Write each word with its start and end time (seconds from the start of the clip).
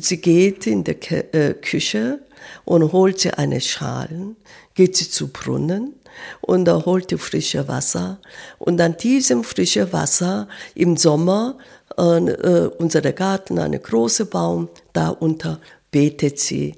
sie 0.00 0.20
geht 0.20 0.66
in 0.66 0.84
die 0.84 0.94
Küche 0.94 2.20
und 2.64 2.92
holt 2.92 3.20
sie 3.20 3.32
eine 3.32 3.60
Schalen, 3.60 4.36
geht 4.74 4.96
sie 4.96 5.08
zu 5.08 5.28
Brunnen 5.28 5.94
und 6.40 6.64
da 6.64 6.84
holt 6.84 7.10
sie 7.10 7.18
frische 7.18 7.68
Wasser 7.68 8.20
und 8.58 8.80
an 8.80 8.96
diesem 8.96 9.44
frischen 9.44 9.92
Wasser 9.92 10.48
im 10.74 10.96
Sommer 10.96 11.58
äh, 11.96 12.68
unser 12.78 13.00
Garten, 13.00 13.58
eine 13.58 13.78
große 13.78 14.26
Baum, 14.26 14.68
darunter 14.92 15.60
betet 15.90 16.38
sie, 16.38 16.74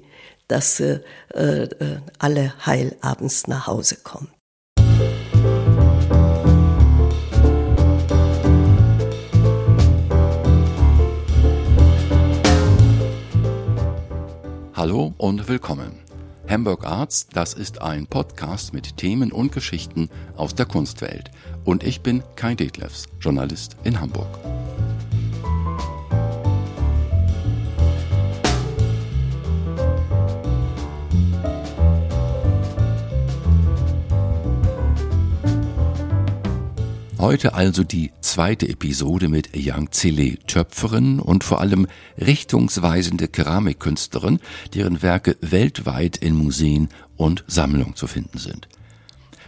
dass 0.47 0.79
äh, 0.79 0.99
äh, 1.33 1.67
alle 2.17 2.53
heil 2.65 2.95
abends 3.01 3.47
nach 3.47 3.67
Hause 3.67 3.97
kommen. 4.03 4.29
Hallo 14.79 15.13
und 15.17 15.49
willkommen. 15.49 15.91
Hamburg 16.47 16.85
Arts, 16.85 17.27
das 17.27 17.53
ist 17.53 17.81
ein 17.81 18.07
Podcast 18.07 18.73
mit 18.73 18.95
Themen 18.95 19.33
und 19.33 19.51
Geschichten 19.51 20.07
aus 20.37 20.55
der 20.55 20.67
Kunstwelt. 20.67 21.31
Und 21.65 21.83
ich 21.83 21.99
bin 21.99 22.23
Kai 22.37 22.55
Detlefs, 22.55 23.07
Journalist 23.19 23.75
in 23.83 23.99
Hamburg. 23.99 24.39
Heute 37.19 37.53
also 37.53 37.83
die 37.83 38.11
zweite 38.21 38.69
Episode 38.69 39.27
mit 39.27 39.53
Yang 39.53 39.91
Zile, 39.91 40.37
Töpferin 40.47 41.19
und 41.19 41.43
vor 41.43 41.59
allem 41.59 41.85
richtungsweisende 42.17 43.27
Keramikkünstlerin, 43.27 44.39
deren 44.73 45.01
Werke 45.01 45.35
weltweit 45.41 46.15
in 46.15 46.33
Museen 46.33 46.87
und 47.17 47.43
Sammlungen 47.45 47.97
zu 47.97 48.07
finden 48.07 48.37
sind. 48.37 48.69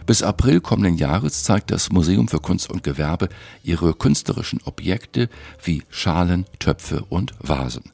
Bis 0.04 0.22
April 0.22 0.60
kommenden 0.60 0.98
Jahres 0.98 1.44
zeigt 1.44 1.70
das 1.70 1.90
Museum 1.90 2.28
für 2.28 2.40
Kunst 2.40 2.68
und 2.68 2.82
Gewerbe 2.82 3.30
ihre 3.64 3.94
künstlerischen 3.94 4.60
Objekte 4.66 5.30
wie 5.64 5.82
Schalen, 5.88 6.44
Töpfe 6.58 7.06
und 7.08 7.32
Vasen. 7.38 7.84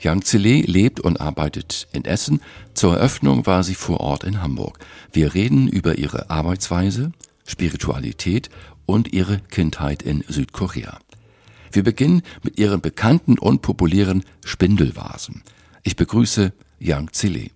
Yang 0.00 0.22
Zile 0.22 0.62
lebt 0.62 0.98
und 0.98 1.20
arbeitet 1.20 1.86
in 1.92 2.04
Essen. 2.04 2.40
Zur 2.74 2.96
Eröffnung 2.96 3.46
war 3.46 3.62
sie 3.62 3.76
vor 3.76 4.00
Ort 4.00 4.24
in 4.24 4.42
Hamburg. 4.42 4.80
Wir 5.12 5.34
reden 5.34 5.68
über 5.68 5.98
ihre 5.98 6.30
Arbeitsweise, 6.30 7.12
Spiritualität 7.46 8.50
und 8.88 9.12
ihre 9.12 9.38
Kindheit 9.38 10.02
in 10.02 10.24
Südkorea. 10.26 10.98
Wir 11.72 11.84
beginnen 11.84 12.22
mit 12.42 12.58
ihren 12.58 12.80
bekannten 12.80 13.38
und 13.38 13.60
populären 13.60 14.24
Spindelvasen. 14.42 15.42
Ich 15.82 15.94
begrüße 15.94 16.54
Yang 16.80 17.12
Zile. 17.12 17.50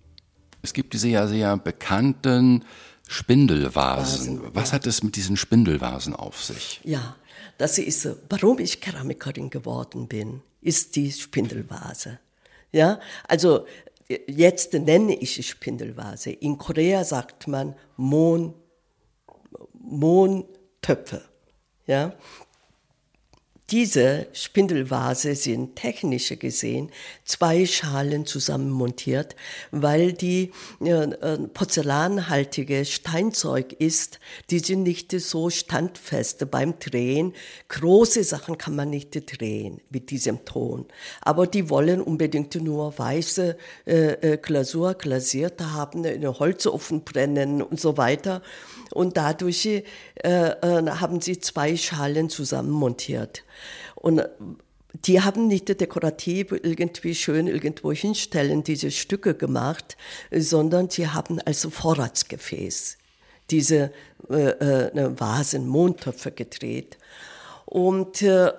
Es 0.61 0.73
gibt 0.73 0.93
diese 0.93 1.07
ja 1.07 1.25
sehr 1.27 1.57
bekannten 1.57 2.63
Spindelvasen. 3.07 4.41
Was 4.53 4.73
hat 4.73 4.85
es 4.85 5.01
mit 5.01 5.15
diesen 5.15 5.35
Spindelvasen 5.35 6.15
auf 6.15 6.43
sich? 6.43 6.79
Ja, 6.83 7.15
das 7.57 7.79
ist, 7.79 8.07
warum 8.29 8.59
ich 8.59 8.79
Keramikerin 8.79 9.49
geworden 9.49 10.07
bin, 10.07 10.41
ist 10.61 10.95
die 10.95 11.11
Spindelvase. 11.11 12.19
Ja, 12.71 12.99
also 13.27 13.65
jetzt 14.27 14.73
nenne 14.73 15.15
ich 15.15 15.45
Spindelvase. 15.47 16.29
In 16.29 16.59
Korea 16.59 17.03
sagt 17.03 17.47
man 17.47 17.73
Mon, 17.97 18.53
Mon 19.73 20.45
Töpfe. 20.83 21.23
Ja? 21.87 22.13
Diese 23.71 24.27
Spindelvase 24.33 25.35
sind 25.35 25.77
technisch 25.77 26.37
gesehen 26.37 26.91
zwei 27.23 27.65
Schalen 27.65 28.25
zusammen 28.25 28.69
montiert, 28.69 29.35
weil 29.71 30.13
die 30.13 30.51
äh, 30.81 31.07
porzellanhaltige 31.53 32.83
Steinzeug 32.83 33.73
ist, 33.73 34.19
die 34.49 34.59
sind 34.59 34.83
nicht 34.83 35.19
so 35.19 35.49
standfest 35.49 36.51
beim 36.51 36.77
Drehen. 36.77 37.33
Große 37.69 38.23
Sachen 38.25 38.57
kann 38.57 38.75
man 38.75 38.89
nicht 38.89 39.15
drehen 39.39 39.79
mit 39.89 40.11
diesem 40.11 40.43
Ton. 40.43 40.85
Aber 41.21 41.47
die 41.47 41.69
wollen 41.69 42.01
unbedingt 42.01 42.53
nur 42.61 42.95
weiße 42.99 43.57
äh, 43.87 44.33
äh 44.33 44.37
Glasur 44.37 44.93
glasiert 44.95 45.61
haben, 45.61 46.03
in 46.03 46.27
Holzofen 46.27 47.03
brennen 47.03 47.61
und 47.61 47.79
so 47.79 47.97
weiter 47.97 48.43
und 48.93 49.17
dadurch 49.17 49.65
äh, 49.65 49.81
äh, 50.23 50.89
haben 50.89 51.21
sie 51.21 51.39
zwei 51.39 51.75
Schalen 51.75 52.29
zusammen 52.29 52.71
montiert. 52.71 53.43
Und 53.95 54.23
die 55.05 55.21
haben 55.21 55.47
nicht 55.47 55.67
dekorativ 55.67 56.51
irgendwie 56.51 57.15
schön 57.15 57.47
irgendwo 57.47 57.91
hinstellen, 57.91 58.63
diese 58.63 58.91
Stücke 58.91 59.33
gemacht, 59.33 59.97
sondern 60.31 60.89
sie 60.89 61.07
haben 61.07 61.39
also 61.39 61.69
Vorratsgefäß 61.69 62.97
diese 63.49 63.91
äh, 64.29 64.35
äh, 64.35 65.19
Vasen, 65.19 65.67
Mondtöpfe 65.67 66.31
gedreht. 66.31 66.97
Und 67.65 68.21
äh, 68.21 68.51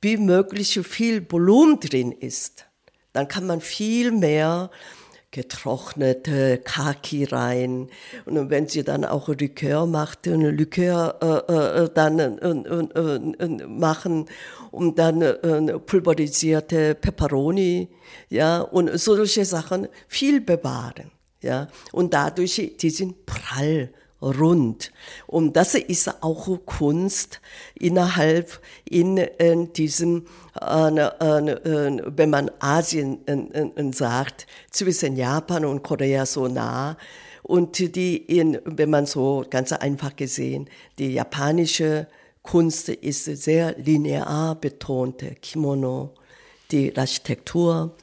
wie 0.00 0.16
möglich 0.16 0.78
viel 0.82 1.24
Volumen 1.30 1.80
drin 1.80 2.12
ist, 2.12 2.66
dann 3.12 3.28
kann 3.28 3.46
man 3.46 3.60
viel 3.60 4.12
mehr 4.12 4.70
getrocknete 5.34 6.58
Kaki 6.58 7.24
rein. 7.24 7.88
Und 8.24 8.50
wenn 8.50 8.68
sie 8.68 8.84
dann 8.84 9.04
auch 9.04 9.28
Likör 9.28 9.84
macht, 9.84 10.28
ein 10.28 10.56
Likör 10.56 11.18
äh, 11.20 11.82
äh, 11.82 11.90
dann 11.92 12.18
äh, 12.20 13.66
machen 13.66 14.26
und 14.70 14.98
dann 15.00 15.22
äh, 15.22 15.78
pulverisierte 15.80 16.94
Peperoni, 16.94 17.88
ja, 18.28 18.60
und 18.60 18.96
solche 18.98 19.44
Sachen 19.44 19.88
viel 20.06 20.40
bewahren, 20.40 21.10
ja. 21.42 21.66
Und 21.90 22.14
dadurch, 22.14 22.76
die 22.80 22.90
sind 22.90 23.26
prall 23.26 23.90
rund. 24.24 24.92
Und 25.26 25.54
das 25.56 25.74
ist 25.74 26.22
auch 26.22 26.48
Kunst 26.64 27.40
innerhalb 27.74 28.60
in, 28.88 29.18
in 29.18 29.72
diesem, 29.72 30.26
äh, 30.60 30.88
äh, 30.88 32.02
wenn 32.06 32.30
man 32.30 32.50
Asien 32.58 33.26
äh, 33.26 33.92
sagt, 33.92 34.46
zwischen 34.70 35.16
Japan 35.16 35.64
und 35.64 35.82
Korea 35.82 36.26
so 36.26 36.48
nah. 36.48 36.96
Und 37.42 37.78
die, 37.94 38.16
in, 38.16 38.58
wenn 38.64 38.90
man 38.90 39.06
so 39.06 39.44
ganz 39.50 39.72
einfach 39.72 40.16
gesehen, 40.16 40.68
die 40.98 41.12
japanische 41.12 42.06
Kunst 42.42 42.88
ist 42.88 43.24
sehr 43.24 43.76
linear 43.78 44.54
betonte 44.54 45.34
Kimono, 45.42 46.14
die 46.70 46.96
Architektur, 46.96 47.94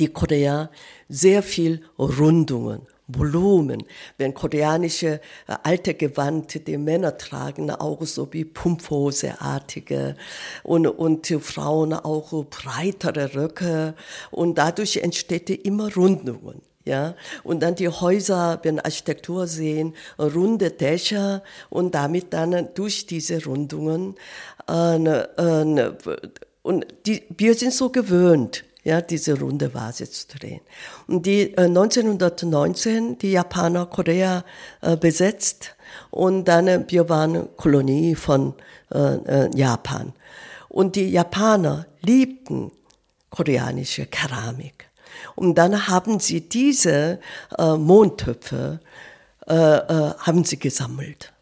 die 0.00 0.08
Korea 0.08 0.70
sehr 1.08 1.42
viel 1.42 1.82
Rundungen 1.96 2.82
Volumen. 3.08 3.84
Wenn 4.18 4.34
koreanische 4.34 5.20
äh, 5.46 5.54
alte 5.62 5.94
Gewand 5.94 6.66
die 6.66 6.78
Männer 6.78 7.16
tragen, 7.16 7.70
auch 7.70 8.02
so 8.02 8.32
wie 8.32 8.44
Pumphoseartige 8.44 10.16
und, 10.62 10.86
und 10.86 11.26
Frauen 11.40 11.92
auch 11.92 12.44
breitere 12.46 13.34
Röcke 13.34 13.94
und 14.30 14.58
dadurch 14.58 14.96
entsteht 14.98 15.50
immer 15.50 15.94
Rundungen. 15.94 16.62
Ja, 16.84 17.16
und 17.42 17.64
dann 17.64 17.74
die 17.74 17.88
Häuser, 17.88 18.60
wenn 18.62 18.78
Architektur 18.78 19.48
sehen, 19.48 19.94
runde 20.20 20.70
Dächer 20.70 21.42
und 21.68 21.96
damit 21.96 22.32
dann 22.32 22.68
durch 22.74 23.06
diese 23.06 23.44
Rundungen, 23.44 24.14
äh, 24.70 24.96
äh, 24.96 25.92
und 26.62 26.86
die, 27.06 27.24
wir 27.36 27.54
sind 27.54 27.72
so 27.72 27.90
gewöhnt, 27.90 28.64
ja, 28.86 29.00
diese 29.00 29.38
runde 29.38 29.74
Vase 29.74 30.08
zu 30.08 30.28
drehen. 30.28 30.60
Und 31.08 31.26
die 31.26 31.52
äh, 31.54 31.62
1919 31.62 33.18
die 33.18 33.32
Japaner 33.32 33.86
Korea 33.86 34.44
äh, 34.80 34.96
besetzt 34.96 35.74
und 36.12 36.44
dann 36.44 36.68
äh, 36.68 36.84
wir 36.86 37.08
waren 37.08 37.48
Kolonie 37.56 38.14
von 38.14 38.54
äh, 38.94 38.98
äh, 38.98 39.50
Japan. 39.56 40.12
Und 40.68 40.94
die 40.94 41.10
Japaner 41.10 41.86
liebten 42.00 42.70
koreanische 43.30 44.06
Keramik. 44.06 44.88
Und 45.34 45.56
dann 45.56 45.88
haben 45.88 46.20
sie 46.20 46.48
diese 46.48 47.18
äh, 47.58 47.76
Mondtöpfe 47.76 48.78
äh, 49.48 49.54
äh, 49.54 50.14
haben 50.18 50.44
sie 50.44 50.58
gesammelt 50.58 51.32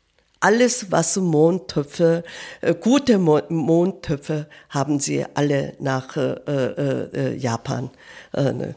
alles, 0.44 0.92
was 0.92 1.16
Mondtöpfe, 1.16 2.22
äh, 2.60 2.74
gute 2.74 3.18
Mondtöpfe 3.18 4.46
haben 4.68 5.00
sie 5.00 5.24
alle 5.32 5.72
nach 5.80 6.18
äh, 6.18 6.34
äh, 6.46 7.08
äh 7.14 7.36
Japan 7.36 7.88
äh, 8.32 8.52
ne, 8.52 8.74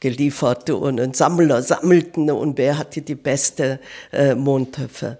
geliefert 0.00 0.70
und 0.70 1.16
Sammler 1.16 1.62
sammelten 1.62 2.28
und 2.32 2.58
wer 2.58 2.78
hatte 2.78 3.00
die 3.00 3.14
beste 3.14 3.78
Mondtöpfe. 4.34 5.18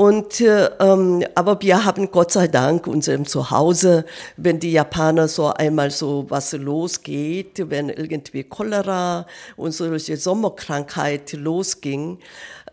Und 0.00 0.40
ähm, 0.40 1.22
aber 1.34 1.60
wir 1.60 1.84
haben 1.84 2.10
Gott 2.10 2.32
sei 2.32 2.48
Dank 2.48 2.86
unserem 2.86 3.26
Zuhause, 3.26 4.06
wenn 4.38 4.58
die 4.58 4.72
Japaner 4.72 5.28
so 5.28 5.48
einmal 5.48 5.90
so 5.90 6.24
was 6.30 6.52
losgeht, 6.52 7.68
wenn 7.68 7.90
irgendwie 7.90 8.44
Cholera 8.44 9.26
und 9.58 9.72
solche 9.72 10.16
Sommerkrankheit 10.16 11.34
losging, 11.34 12.18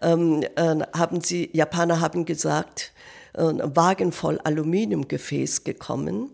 ähm, 0.02 0.42
äh, 0.56 0.78
haben 0.96 1.20
sie, 1.20 1.50
Japaner 1.52 2.00
haben 2.00 2.24
gesagt, 2.24 2.94
äh, 3.34 3.42
Wagen 3.42 4.14
voll 4.14 4.40
Aluminiumgefäß 4.46 5.66
gekommen. 5.66 6.30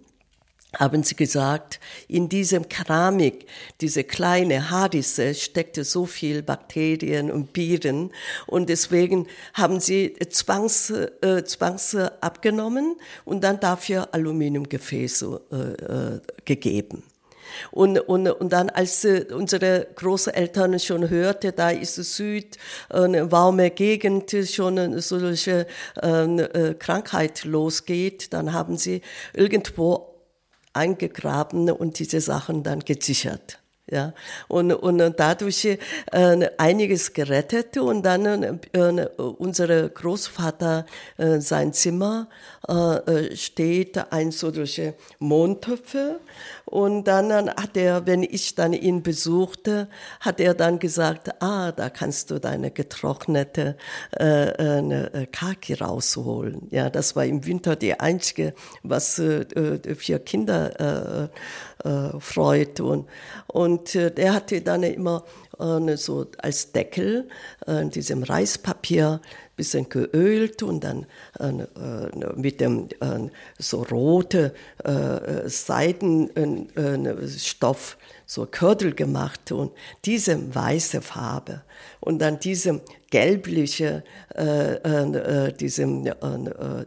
Haben 0.78 1.04
sie 1.04 1.16
gesagt, 1.16 1.80
in 2.08 2.30
diesem 2.30 2.68
Keramik, 2.68 3.46
diese 3.82 4.04
kleine 4.04 4.72
Hadisse, 4.72 5.36
steckte 5.36 5.84
so 5.84 6.06
viel 6.06 6.42
Bakterien 6.42 7.32
und 7.32 7.56
Viren 7.56 8.12
und 8.48 8.70
deswegen 8.70 9.28
haben 9.54 9.80
sie 9.80 10.16
Zwangs, 10.30 10.90
äh, 10.90 11.44
Zwangs 11.46 11.96
abgenommen 11.96 12.96
und 13.26 13.44
dann 13.44 13.60
dafür 13.60 14.14
Aluminiumgefäße 14.14 15.42
äh, 15.52 15.56
äh, 15.56 16.22
gegeben. 16.46 17.04
Und, 17.72 18.00
und, 18.00 18.28
und 18.28 18.52
dann, 18.52 18.70
als 18.70 19.06
äh, 19.06 19.26
unsere 19.32 19.88
Großeltern 19.96 20.80
schon 20.80 21.10
hörte, 21.10 21.52
da 21.52 21.70
ist 21.70 21.96
Süd, 21.96 22.58
eine 22.90 23.32
warme 23.32 23.70
Gegend, 23.70 24.36
schon 24.50 24.80
eine 24.80 25.02
solche 25.02 25.68
äh, 26.02 26.74
Krankheit 26.76 27.44
losgeht, 27.44 28.34
dann 28.34 28.54
haben 28.54 28.78
sie 28.78 29.02
irgendwo 29.34 30.13
eingegraben 30.74 31.72
und 31.72 32.00
diese 32.00 32.22
Sachen 32.22 32.64
dann 32.64 32.80
gesichert. 32.82 33.63
Ja, 33.92 34.14
und, 34.48 34.72
und 34.72 35.00
dadurch 35.20 35.66
äh, 35.66 35.78
einiges 36.58 37.12
gerettet 37.12 37.78
und 37.78 38.06
dann 38.06 38.62
äh, 38.72 39.08
unser 39.18 39.90
Großvater, 39.90 40.86
äh, 41.18 41.42
sein 41.42 41.74
Zimmer 41.74 42.30
äh, 42.70 42.74
äh 42.74 43.36
steht 43.36 44.14
ein 44.14 44.32
solche 44.32 44.94
Mondtöpfe 45.20 46.22
und 46.64 47.04
dann 47.10 47.50
hat 47.50 47.76
er, 47.76 48.08
wenn 48.08 48.24
ich 48.24 48.56
dann 48.56 48.72
ihn 48.72 49.04
besuchte, 49.04 49.90
hat 50.22 50.40
er 50.40 50.54
dann 50.54 50.80
gesagt, 50.80 51.44
ah, 51.44 51.74
da 51.74 51.90
kannst 51.90 52.32
du 52.32 52.40
deine 52.40 52.72
getrocknete 52.72 53.76
äh, 54.18 54.48
äh, 54.48 55.28
Kaki 55.28 55.74
rausholen. 55.74 56.68
Ja, 56.72 56.90
das 56.90 57.18
war 57.18 57.26
im 57.26 57.46
Winter 57.46 57.76
die 57.76 58.00
einzige, 58.00 58.54
was 58.82 59.20
äh, 59.20 59.46
für 59.96 60.20
Kinder 60.20 61.30
äh, 61.84 61.88
äh, 61.88 62.20
freut. 62.20 62.80
Und, 62.80 63.08
und 63.48 63.73
äh, 63.96 64.12
der 64.12 64.34
hatte 64.34 64.62
dann 64.62 64.84
immer 64.84 65.24
äh, 65.60 65.98
so 65.98 66.28
als 66.38 66.72
Deckel 66.72 67.28
äh, 67.68 67.86
diesem 67.86 68.24
Reispapier 68.24 69.20
bisschen 69.56 69.88
geölt 69.88 70.64
und 70.64 70.84
dann 70.84 71.06
äh, 71.40 71.50
äh, 71.50 72.10
mit 72.36 72.60
dem 72.60 72.90
äh, 73.00 73.30
so 73.60 73.84
rote 73.84 74.56
Seidenstoff 75.46 77.98
so 78.26 78.48
Kördel 78.50 78.94
gemacht 78.94 79.52
und 79.52 79.74
diese 80.06 80.56
weiße 80.56 81.02
Farbe. 81.02 81.62
Und 82.00 82.20
dann 82.20 82.40
diesem 82.40 82.80
gelbliche, 83.12 84.06
äh, 84.36 84.76
äh, 84.76 85.52
diesem 85.54 86.10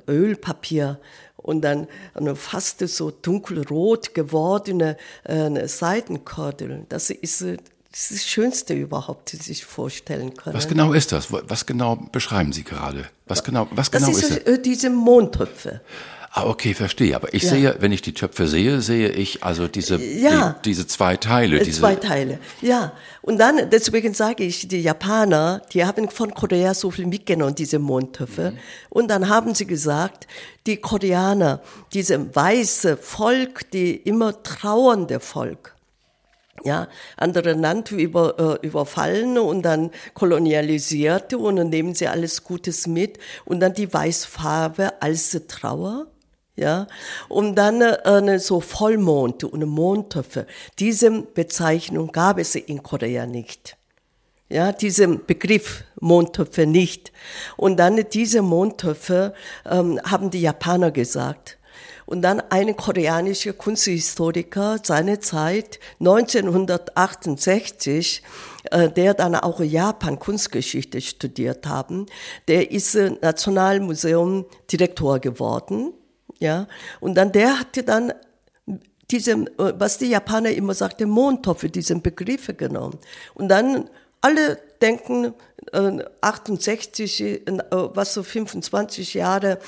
Ölpapier 0.09 0.99
und 1.47 1.63
dann 1.63 1.87
eine 2.15 2.37
fast 2.37 2.81
so 2.87 3.11
dunkelrot 3.11 4.15
gewordene 4.15 4.97
äh, 5.25 5.67
Seidenkordel. 5.67 6.85
Das 6.89 7.11
ist 7.11 7.41
das, 7.41 7.57
ist 7.93 8.11
das 8.11 8.27
Schönste 8.27 8.75
überhaupt, 8.75 9.33
das 9.33 9.47
sich 9.47 9.65
vorstellen 9.65 10.35
können. 10.35 10.57
Was 10.57 10.69
genau 10.69 10.93
ist 10.93 11.13
das? 11.13 11.33
Was 11.33 11.65
genau 11.65 11.97
beschreiben 11.97 12.53
Sie 12.53 12.65
gerade? 12.65 13.07
Was 13.27 13.43
genau, 13.45 13.69
was 13.71 13.91
genau 13.91 14.09
das 14.09 14.19
ist, 14.19 14.31
ist 14.31 14.47
das? 14.49 14.63
diese 14.63 14.91
Mondtöpfe. 14.91 15.81
Ah, 16.39 16.45
okay, 16.49 16.75
verstehe. 16.75 17.17
Aber 17.17 17.33
ich 17.33 17.45
ja. 17.45 17.49
sehe, 17.49 17.77
wenn 17.79 17.93
ich 17.93 18.03
die 18.03 18.13
Töpfe 18.13 18.47
sehe, 18.47 18.83
sehe 18.83 19.09
ich 19.09 19.43
also 19.43 19.69
diese, 19.69 19.97
ja. 19.97 20.57
die, 20.63 20.69
diese 20.69 20.87
zwei 20.87 21.17
Teile. 21.17 21.59
Äh, 21.59 21.65
diese 21.65 21.81
zwei 21.81 21.95
Teile, 21.95 22.39
ja. 22.61 22.93
Und 23.23 23.39
dann, 23.39 23.71
deswegen 23.71 24.13
sage 24.13 24.45
ich, 24.45 24.69
die 24.69 24.83
Japaner, 24.83 25.63
die 25.73 25.87
haben 25.87 26.11
von 26.11 26.35
Korea 26.35 26.75
so 26.75 26.91
viel 26.91 27.07
mitgenommen, 27.07 27.55
diese 27.55 27.79
Mondtöpfe. 27.79 28.51
Mhm. 28.51 28.59
Und 28.91 29.09
dann 29.09 29.31
haben 29.31 29.55
sie 29.55 29.67
gesagt, 29.67 30.27
die 30.67 30.77
Koreaner, 30.77 31.63
diese 31.95 32.37
weiße 32.37 32.99
Volk, 32.99 33.71
die 33.71 33.97
immer 33.97 34.43
trauernde 34.43 35.21
Volk, 35.21 35.75
ja, 36.65 36.89
andere 37.17 37.55
Land 37.55 37.93
über, 37.93 38.61
äh, 38.63 38.67
überfallen 38.67 39.39
und 39.39 39.63
dann 39.63 39.91
kolonialisierte 40.13 41.39
und 41.39 41.57
dann 41.57 41.71
nehmen 41.71 41.95
sie 41.95 42.09
alles 42.09 42.45
Gutes 42.45 42.87
mit 42.87 43.19
und 43.47 43.61
dann 43.61 43.73
die 43.73 43.91
Weißfarbe 43.91 45.01
als 45.01 45.31
Trauer. 45.49 46.09
Ja, 46.57 46.87
und 47.29 47.55
dann 47.55 47.83
äh, 47.83 48.39
so 48.39 48.61
Vollmond 48.61 49.45
und 49.45 49.67
Mondtöpfe. 49.67 50.47
Diese 50.79 51.11
Bezeichnung 51.11 52.13
gab 52.13 52.39
es 52.39 52.55
in 52.55 52.83
Korea 52.83 53.27
nicht. 53.27 53.77
Ja, 54.49 54.73
diesen 54.73 55.27
Begriff 55.27 55.85
Mondtöpfe 56.01 56.67
nicht. 56.67 57.13
Und 57.57 57.79
dann 57.79 58.03
diese 58.11 58.41
Mondtöpfe 58.41 59.35
ähm, 59.69 60.01
haben 60.05 60.31
die 60.31 60.41
Japaner 60.41 60.93
gesagt. 60.93 61.59
Und 62.07 62.23
dann 62.23 62.41
ein 62.51 62.75
koreanischer 62.77 63.53
Kunsthistoriker 63.53 64.79
seine 64.83 65.19
Zeit 65.19 65.81
1968, 65.99 68.23
äh, 68.71 68.89
der 68.89 69.15
dann 69.15 69.35
auch 69.35 69.59
Japan 69.61 70.21
Kunstgeschichte 70.21 71.01
studiert 71.01 71.67
haben, 71.67 72.07
der 72.47 72.71
ist 72.71 72.95
Nationalmuseum 72.95 74.47
Direktor 74.71 75.19
geworden, 75.19 75.93
ja. 76.39 76.67
Und 77.01 77.15
dann 77.15 77.33
der 77.33 77.59
hatte 77.61 77.83
dann 77.83 78.13
diesem, 79.11 79.47
äh, 79.47 79.73
was 79.79 79.99
die 79.99 80.07
Japaner 80.07 80.51
immer 80.51 80.75
sagten, 80.75 81.09
Mondtopfe, 81.09 81.69
diesen 81.69 82.03
Begriffe 82.03 82.55
genommen. 82.55 82.99
Und 83.35 83.49
dann 83.49 83.89
alle 84.21 84.59
denken, 84.81 85.35
68, 86.21 87.21
äh, 87.23 87.41
was 87.71 88.15
so 88.15 88.23
25 88.23 89.15
Jahre 89.15 89.59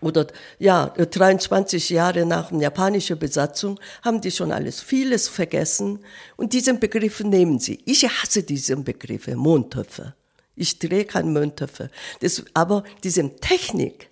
oder 0.00 0.26
ja, 0.58 0.88
23 0.88 1.90
Jahre 1.90 2.26
nach 2.26 2.50
der 2.50 2.60
japanischen 2.60 3.18
Besatzung 3.18 3.78
haben 4.02 4.20
die 4.20 4.30
schon 4.30 4.52
alles 4.52 4.80
vieles 4.80 5.28
vergessen 5.28 6.00
und 6.36 6.52
diesen 6.52 6.80
Begriff 6.80 7.20
nehmen 7.20 7.58
sie. 7.60 7.80
Ich 7.84 8.04
hasse 8.04 8.42
diesen 8.42 8.84
Begriff, 8.84 9.28
Mondtöpfe. 9.28 10.14
Ich 10.56 10.78
drehe 10.78 11.04
kein 11.04 11.32
Mondtöpfe. 11.32 11.90
Das, 12.20 12.42
aber 12.54 12.82
diese 13.04 13.36
Technik, 13.36 14.10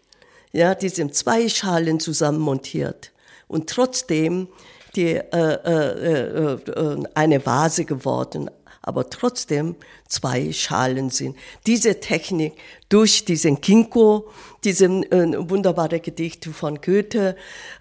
ja, 0.54 0.74
diesem 0.76 1.12
zwei 1.12 1.48
Schalen 1.48 1.98
zusammen 1.98 2.38
montiert 2.38 3.10
und 3.48 3.68
trotzdem 3.68 4.48
die, 4.94 5.16
äh, 5.16 5.28
äh, 5.32 6.52
äh, 6.52 7.04
eine 7.14 7.44
Vase 7.44 7.84
geworden, 7.84 8.48
aber 8.80 9.10
trotzdem 9.10 9.74
zwei 10.06 10.52
Schalen 10.52 11.10
sind. 11.10 11.36
Diese 11.66 11.98
Technik 11.98 12.54
durch 12.88 13.24
diesen 13.24 13.60
Kinko, 13.60 14.30
diesem 14.62 15.02
äh, 15.02 15.50
wunderbare 15.50 15.98
Gedicht 15.98 16.44
von 16.44 16.80
Goethe 16.80 17.34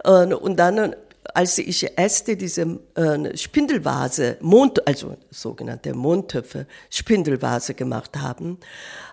äh, 0.03 0.33
und 0.33 0.57
dann 0.57 0.95
als 1.33 1.57
ich 1.57 1.97
erste 1.97 2.35
diese 2.35 2.79
äh, 2.95 3.37
Spindelvase, 3.37 4.37
Mond, 4.41 4.85
also 4.87 5.17
sogenannte 5.29 5.93
Mondtöpfe, 5.93 6.67
Spindelvase 6.89 7.73
gemacht 7.73 8.17
haben, 8.17 8.57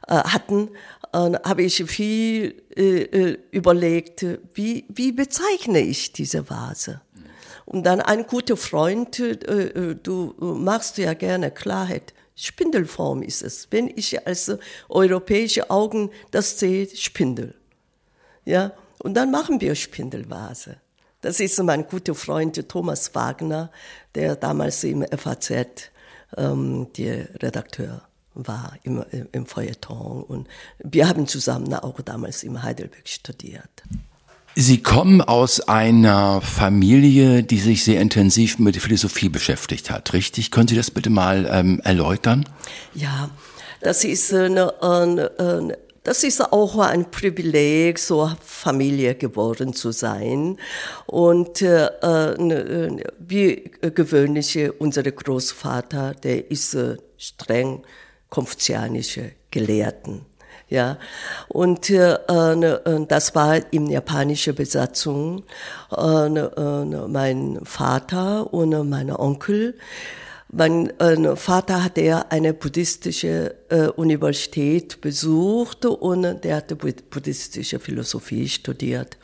äh, 0.08 0.14
hatten, 0.14 0.70
äh, 1.12 1.32
habe 1.44 1.62
ich 1.62 1.84
viel 1.84 2.62
äh, 2.76 3.02
äh 3.02 3.38
überlegt, 3.50 4.26
wie, 4.54 4.84
wie 4.88 5.12
bezeichne 5.12 5.80
ich 5.80 6.12
diese 6.12 6.48
Vase? 6.48 7.00
Und 7.64 7.84
dann 7.84 8.00
ein 8.00 8.26
guter 8.26 8.56
Freund, 8.56 9.20
äh, 9.20 9.94
du 9.94 10.34
machst 10.40 10.98
ja 10.98 11.14
gerne 11.14 11.52
Klarheit. 11.52 12.14
Spindelform 12.34 13.22
ist 13.22 13.42
es. 13.42 13.68
Wenn 13.70 13.86
ich 13.94 14.26
als 14.26 14.50
europäische 14.88 15.70
Augen 15.70 16.10
das 16.32 16.58
sehe, 16.58 16.88
Spindel. 16.88 17.54
Ja, 18.44 18.72
und 18.98 19.14
dann 19.14 19.30
machen 19.30 19.60
wir 19.60 19.74
Spindelvase. 19.74 20.78
Das 21.20 21.38
ist 21.40 21.62
mein 21.62 21.86
guter 21.86 22.14
Freund 22.14 22.68
Thomas 22.68 23.14
Wagner, 23.14 23.70
der 24.14 24.36
damals 24.36 24.82
im 24.84 25.04
FAZ 25.04 25.52
ähm, 26.36 26.86
der 26.96 27.28
Redakteur 27.42 28.02
war 28.34 28.74
im, 28.84 29.04
im 29.32 29.46
Feuilleton. 29.46 30.22
Und 30.22 30.48
wir 30.78 31.08
haben 31.08 31.26
zusammen 31.26 31.74
auch 31.74 32.00
damals 32.00 32.42
in 32.42 32.62
Heidelberg 32.62 33.06
studiert. 33.06 33.68
Sie 34.56 34.82
kommen 34.82 35.20
aus 35.20 35.60
einer 35.60 36.40
Familie, 36.40 37.42
die 37.42 37.58
sich 37.58 37.84
sehr 37.84 38.00
intensiv 38.00 38.58
mit 38.58 38.76
Philosophie 38.76 39.28
beschäftigt 39.28 39.90
hat, 39.90 40.12
richtig? 40.12 40.50
Können 40.50 40.68
Sie 40.68 40.76
das 40.76 40.90
bitte 40.90 41.08
mal 41.08 41.48
ähm, 41.50 41.80
erläutern? 41.84 42.44
Ja, 42.94 43.30
das 43.80 44.04
ist 44.04 44.34
eine, 44.34 44.82
eine, 44.82 45.30
eine 45.38 45.78
das 46.02 46.24
ist 46.24 46.40
auch 46.52 46.78
ein 46.78 47.10
Privileg, 47.10 47.98
so 47.98 48.30
Familie 48.42 49.14
geworden 49.14 49.74
zu 49.74 49.92
sein. 49.92 50.56
Und 51.06 51.62
äh, 51.62 51.86
äh, 51.86 53.04
wie 53.18 53.70
gewöhnlich, 53.94 54.58
unser 54.78 55.02
Großvater, 55.02 56.14
der 56.14 56.50
ist 56.50 56.74
äh, 56.74 56.96
streng 57.18 57.82
konfuzianische 58.30 59.32
Gelehrten. 59.50 60.24
Ja, 60.70 60.98
und 61.48 61.90
äh, 61.90 62.14
äh, 62.14 63.06
das 63.08 63.34
war 63.34 63.72
in 63.72 63.88
japanischer 63.88 64.52
Besatzung. 64.52 65.42
Äh, 65.90 66.26
äh, 66.26 67.08
mein 67.08 67.58
Vater 67.64 68.54
und 68.54 68.88
mein 68.88 69.10
Onkel. 69.10 69.74
Mein 70.52 70.90
äh, 70.98 71.36
Vater 71.36 71.84
hatte 71.84 72.00
ja 72.00 72.24
eine 72.28 72.52
buddhistische 72.52 73.54
äh, 73.68 73.86
Universität 73.86 75.00
besucht 75.00 75.84
und 75.84 76.42
der 76.42 76.56
hatte 76.56 76.74
buddhistische 76.74 77.78
Philosophie 77.78 78.48
studiert. 78.48 79.16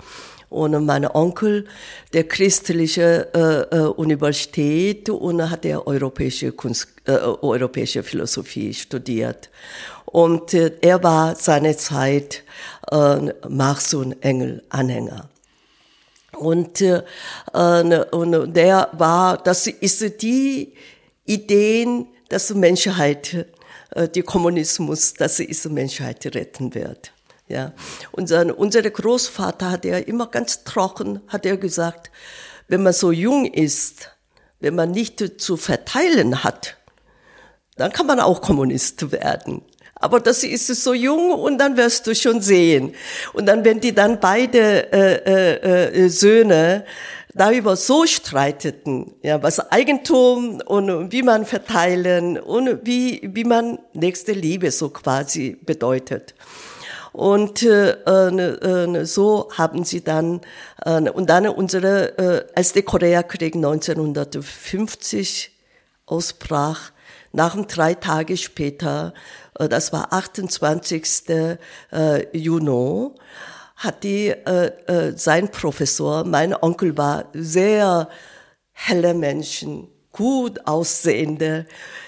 Und 0.49 0.87
mein 0.87 1.05
Onkel, 1.05 1.67
der 2.13 2.29
christliche 2.29 3.29
äh, 3.35 3.77
äh, 3.77 3.81
Universität 3.89 5.11
und 5.11 5.51
hat 5.51 5.65
der 5.65 5.85
europäische 5.89 6.53
Kunst, 6.53 6.89
äh, 7.07 7.11
europäische 7.13 8.05
Philosophie 8.05 8.73
studiert. 8.73 9.51
Und 10.05 10.55
äh, 10.55 10.77
er 10.81 11.03
war 11.03 11.35
seine 11.35 11.77
Zeit 11.77 12.45
Marx 13.49 13.95
und 13.95 14.13
Engel 14.23 14.63
Anhänger. 14.69 15.29
Und, 16.39 16.81
äh, 16.81 17.03
und 18.13 18.55
der 18.55 18.91
war, 18.93 19.39
das 19.39 19.67
ist 19.67 20.23
die 20.23 20.73
Ideen, 21.27 22.09
dass 22.29 22.49
die 22.49 22.55
Menschheit, 22.55 23.47
äh, 23.91 24.09
die 24.09 24.23
Kommunismus, 24.23 25.15
dass 25.15 25.37
sie 25.37 25.47
die 25.47 25.69
Menschheit 25.69 26.25
retten 26.35 26.75
wird. 26.75 27.13
Ja. 27.49 27.73
Unser, 28.13 28.59
unser 28.59 28.83
Großvater 28.83 29.71
hat 29.71 29.85
ja 29.85 29.99
immer 29.99 30.27
ganz 30.27 30.65
trocken, 30.65 31.21
hat 31.29 31.47
er 31.47 31.57
gesagt, 31.57 32.11
wenn 32.69 32.83
man 32.83 32.93
so 32.93 33.13
jung 33.13 33.45
ist, 33.45 34.11
wenn 34.59 34.75
man 34.75 34.91
nicht 34.91 35.41
zu 35.41 35.57
verteilen 35.57 36.43
hat, 36.43 36.77
dann 37.77 37.93
kann 37.93 38.07
man 38.07 38.21
auch 38.21 38.41
Kommunist 38.41 39.13
werden. 39.13 39.63
Aber 39.99 40.21
das 40.21 40.45
ist 40.45 40.67
so 40.67 40.93
jung 40.93 41.33
und 41.33 41.59
dann 41.59 41.77
wirst 41.77 42.07
du 42.07 42.15
schon 42.15 42.43
sehen. 42.43 42.95
Und 43.33 43.47
dann, 43.47 43.65
wenn 43.65 43.81
die 43.81 43.95
dann 43.95 44.21
beide 44.21 44.93
äh, 44.93 45.15
äh, 45.25 46.05
äh, 46.05 46.09
Söhne 46.09 46.85
darüber 47.37 47.77
so 47.77 48.07
streiteten, 48.07 49.15
ja, 49.23 49.43
was 49.43 49.61
Eigentum 49.71 50.61
und 50.65 51.13
wie 51.13 51.23
man 51.23 51.45
verteilen 51.45 52.39
und 52.39 52.81
wie, 52.85 53.29
wie 53.33 53.45
man 53.45 53.79
nächste 53.93 54.33
Liebe 54.33 54.71
so 54.71 54.89
quasi 54.89 55.57
bedeutet. 55.65 56.35
Und 57.13 57.63
äh, 57.63 57.93
äh, 57.93 59.05
so 59.05 59.49
haben 59.53 59.85
sie 59.85 60.03
dann, 60.03 60.41
äh, 60.85 61.09
und 61.11 61.31
dann 61.31 61.47
unsere, 61.49 62.19
äh, 62.19 62.47
als 62.55 62.73
der 62.73 62.83
Koreakrieg 62.83 63.55
1950 63.55 65.53
ausbrach, 66.07 66.93
nach 67.33 67.55
dem 67.55 67.67
drei 67.67 67.95
Tage 67.95 68.37
später, 68.37 69.15
äh, 69.59 69.69
das 69.69 69.93
war 69.93 70.13
28. 70.13 71.59
Äh, 71.91 72.37
Juni, 72.37 73.11
hat 73.77 74.05
die, 74.05 74.29
äh, 74.29 74.67
äh, 74.87 75.17
sein 75.17 75.51
Professor, 75.51 76.25
mein 76.25 76.55
Onkel 76.55 76.97
war 76.97 77.27
sehr 77.33 78.09
helle 78.73 79.15
Menschen, 79.15 79.89
gut 80.13 80.67
aussehende, 80.67 81.67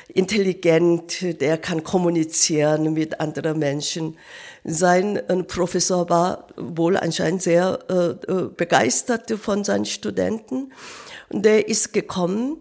intelligent, 0.08 1.40
der 1.40 1.58
kann 1.58 1.84
kommunizieren 1.84 2.94
mit 2.94 3.20
anderen 3.20 3.58
Menschen 3.58 4.16
sein 4.68 5.16
äh, 5.16 5.42
Professor 5.44 6.08
war 6.08 6.46
wohl 6.56 6.96
anscheinend 6.96 7.42
sehr 7.42 7.78
äh, 7.88 8.32
äh, 8.32 8.48
begeistert 8.54 9.30
von 9.30 9.64
seinen 9.64 9.86
Studenten. 9.86 10.72
Und 11.30 11.44
der 11.44 11.68
ist 11.68 11.92
gekommen 11.92 12.58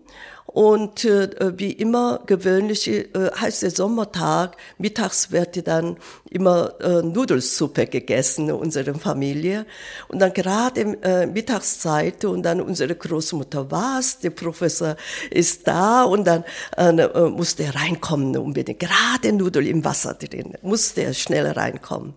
und 0.48 1.04
äh, 1.04 1.30
wie 1.58 1.74
immer 1.74 2.22
gewöhnlich 2.26 2.88
äh, 2.88 3.06
heißt 3.36 3.64
der 3.64 3.72
Sommertag, 3.72 4.56
mittags 4.78 5.32
wird 5.32 5.68
dann 5.68 5.98
immer 6.30 6.74
äh, 6.80 7.02
Nudelsuppe 7.04 7.86
gegessen 7.86 8.48
in 8.48 8.56
unserer 8.56 8.96
Familie. 8.96 9.66
Und 10.08 10.20
dann 10.20 10.34
gerade 10.34 10.82
äh, 11.04 11.26
Mittagszeit 11.26 12.24
und 12.24 12.44
dann 12.44 12.62
unsere 12.62 12.96
Großmutter 12.96 13.70
was, 13.70 14.20
der 14.20 14.30
Professor 14.30 14.96
ist 15.30 15.68
da 15.68 16.04
und 16.04 16.26
dann 16.26 16.46
äh, 16.78 16.92
äh 16.92 17.30
musste 17.30 17.64
er 17.64 17.76
reinkommen 17.76 18.38
unbedingt. 18.38 18.80
Gerade 18.80 19.34
Nudel 19.34 19.68
im 19.68 19.84
Wasser 19.84 20.14
drin, 20.14 20.54
musste 20.62 21.04
er 21.04 21.14
schnell 21.14 21.46
reinkommen. 21.46 22.14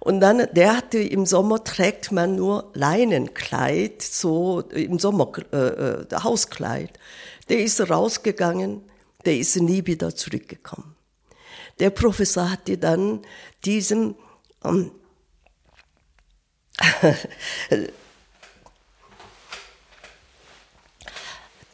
Und 0.00 0.20
dann, 0.20 0.46
der 0.52 0.78
hatte 0.78 0.98
im 0.98 1.26
Sommer 1.26 1.62
trägt 1.62 2.10
man 2.10 2.34
nur 2.34 2.70
Leinenkleid, 2.72 4.00
so 4.02 4.60
im 4.60 4.98
Sommer 4.98 5.30
äh, 5.52 5.56
äh, 5.56 6.06
Hauskleid. 6.22 6.98
Der 7.50 7.62
ist 7.62 7.78
rausgegangen, 7.80 8.82
der 9.26 9.36
ist 9.36 9.56
nie 9.56 9.84
wieder 9.84 10.16
zurückgekommen. 10.16 10.96
Der 11.78 11.90
Professor 11.90 12.50
hatte 12.50 12.78
dann 12.78 13.20
diesem 13.64 14.14
ähm, 14.64 14.92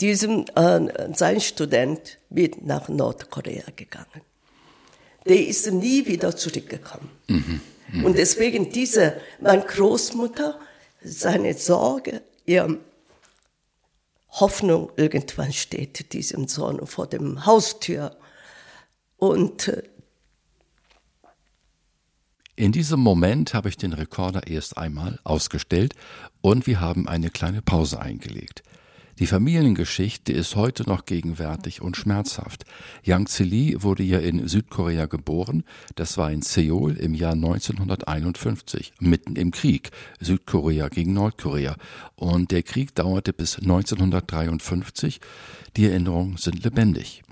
diesem 0.01 0.45
äh, 0.55 1.15
sein 1.15 1.41
Student 1.41 2.19
mit 2.31 2.65
nach 2.65 2.89
Nordkorea 2.89 3.67
gegangen. 3.75 4.23
Der 5.27 5.47
ist 5.47 5.71
nie 5.71 6.07
wieder 6.07 6.37
zurückgekommen. 6.37 7.11
Mhm. 7.29 7.61
Mhm. 7.93 8.05
Und 8.05 8.17
deswegen 8.19 8.71
diese, 8.71 9.21
meine 9.41 9.63
Großmutter, 9.65 10.59
seine 11.03 11.55
Sorge, 11.55 12.23
ihr 12.45 12.79
Hoffnung, 14.41 14.93
irgendwann 14.97 15.53
steht 15.53 16.13
diesem 16.13 16.47
Sohn 16.47 16.87
vor 16.87 17.07
dem 17.07 17.47
Haustür. 17.47 18.17
Und 19.17 19.69
äh, 19.69 19.83
in 22.55 22.73
diesem 22.73 23.01
Moment 23.01 23.53
habe 23.53 23.69
ich 23.69 23.77
den 23.77 23.93
Rekorder 23.93 24.47
erst 24.47 24.79
einmal 24.79 25.19
ausgestellt 25.25 25.95
und 26.41 26.67
wir 26.67 26.81
haben 26.81 27.07
eine 27.07 27.31
kleine 27.31 27.61
Pause 27.61 28.01
eingelegt. 28.01 28.63
Die 29.19 29.27
Familiengeschichte 29.27 30.35
ist 30.35 30.57
heute 30.57 30.83
noch 30.83 31.07
gegenwärtig 31.07 31.81
und 31.81 31.97
schmerzhaft. 31.97 32.67
Yang 33.03 33.29
Zili 33.29 33.83
wurde 33.83 34.03
ja 34.03 34.19
in 34.19 34.47
Südkorea 34.47 35.07
geboren. 35.07 35.65
Das 35.95 36.19
war 36.19 36.31
in 36.31 36.43
Seoul 36.43 36.99
im 36.99 37.15
Jahr 37.15 37.33
1951, 37.33 38.93
mitten 39.01 39.37
im 39.37 39.53
Krieg. 39.53 39.91
Südkorea 40.21 40.89
gegen 40.89 41.15
Nordkorea. 41.15 41.77
Und 42.15 42.51
der 42.51 42.63
Krieg 42.63 42.95
dauerte 42.95 43.33
bis 43.33 43.59
1953. 43.59 45.21
Die 45.79 45.87
Erinnerungen 45.87 46.37
sind 46.37 46.63
lebendig. 46.63 47.23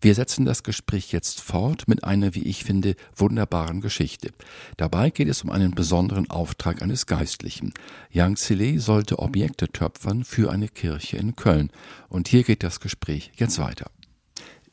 Wir 0.00 0.14
setzen 0.14 0.44
das 0.44 0.62
Gespräch 0.62 1.10
jetzt 1.10 1.40
fort 1.40 1.88
mit 1.88 2.04
einer, 2.04 2.34
wie 2.34 2.44
ich 2.44 2.64
finde, 2.64 2.94
wunderbaren 3.16 3.80
Geschichte. 3.80 4.30
Dabei 4.76 5.10
geht 5.10 5.28
es 5.28 5.42
um 5.42 5.50
einen 5.50 5.72
besonderen 5.72 6.30
Auftrag 6.30 6.82
eines 6.82 7.06
Geistlichen. 7.06 7.74
Yang 8.10 8.36
Zile 8.36 8.80
sollte 8.80 9.18
Objekte 9.18 9.68
töpfern 9.68 10.24
für 10.24 10.52
eine 10.52 10.68
Kirche 10.68 11.16
in 11.16 11.34
Köln. 11.34 11.70
Und 12.08 12.28
hier 12.28 12.44
geht 12.44 12.62
das 12.62 12.78
Gespräch 12.78 13.32
jetzt 13.36 13.58
weiter. 13.58 13.90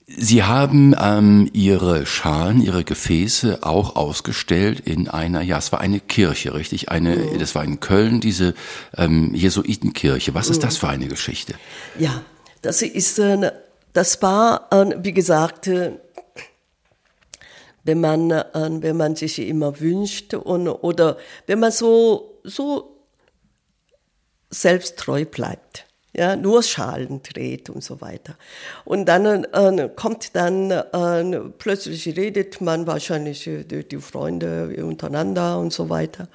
Sie 0.08 0.44
haben 0.44 0.94
ähm, 1.00 1.50
Ihre 1.54 2.06
Schalen, 2.06 2.62
Ihre 2.62 2.84
Gefäße 2.84 3.64
auch 3.64 3.96
ausgestellt 3.96 4.80
in 4.80 5.08
einer, 5.08 5.42
ja, 5.42 5.58
es 5.58 5.72
war 5.72 5.82
eine 5.82 6.00
Kirche, 6.00 6.54
richtig? 6.54 6.90
Eine, 6.90 7.16
mhm. 7.16 7.40
das 7.40 7.56
war 7.56 7.64
in 7.64 7.80
Köln, 7.80 8.20
diese 8.20 8.54
ähm, 8.96 9.34
Jesuitenkirche. 9.34 10.36
Was 10.36 10.52
ist 10.52 10.58
mhm. 10.58 10.66
das 10.66 10.78
für 10.78 10.90
eine 10.90 11.08
Geschichte? 11.08 11.56
Ja, 11.98 12.24
das 12.62 12.84
ist 12.84 13.20
eine 13.20 13.65
das 13.96 14.22
war, 14.22 14.68
äh, 14.72 14.96
wie 15.00 15.14
gesagt, 15.14 15.68
äh, 15.68 15.94
wenn 17.86 18.02
man, 18.02 18.30
äh, 18.30 18.44
wenn 18.54 18.98
man 18.98 19.16
sich 19.16 19.40
immer 19.40 19.80
wünscht 19.80 20.34
und, 20.34 20.68
oder 20.68 21.18
wenn 21.48 21.60
man 21.60 21.72
so, 21.72 22.40
so 22.44 22.98
selbsttreu 24.50 25.26
bleibt. 25.26 25.86
Ja, 26.14 26.38
nur 26.38 26.64
Schalen 26.64 27.22
dreht 27.24 27.70
und 27.70 27.84
so 27.84 28.00
weiter. 28.00 28.36
Und 28.86 29.06
dann 29.06 29.44
äh, 29.44 29.90
kommt 29.96 30.36
dann, 30.36 30.72
äh, 30.72 31.40
plötzlich 31.58 32.08
redet 32.16 32.62
man 32.62 32.88
wahrscheinlich 32.88 33.48
äh, 33.48 33.64
die, 33.64 33.88
die 33.88 33.98
Freunde 33.98 34.76
untereinander 34.86 35.60
und 35.60 35.74
so 35.74 35.90
weiter 35.90 36.30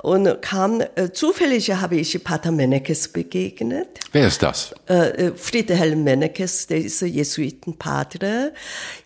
und 0.00 0.40
kam, 0.40 0.80
äh, 0.80 1.10
zufällig 1.12 1.70
habe 1.70 1.96
ich 1.96 2.24
Pater 2.24 2.50
Menekes 2.50 3.08
begegnet. 3.08 4.00
Wer 4.12 4.28
ist 4.28 4.42
das? 4.42 4.74
Äh, 4.88 5.26
äh 5.26 5.32
Friedhelm 5.36 6.02
Menekes, 6.04 6.66
der 6.66 6.78
ist 6.78 7.02
Jesuitenpater 7.02 8.52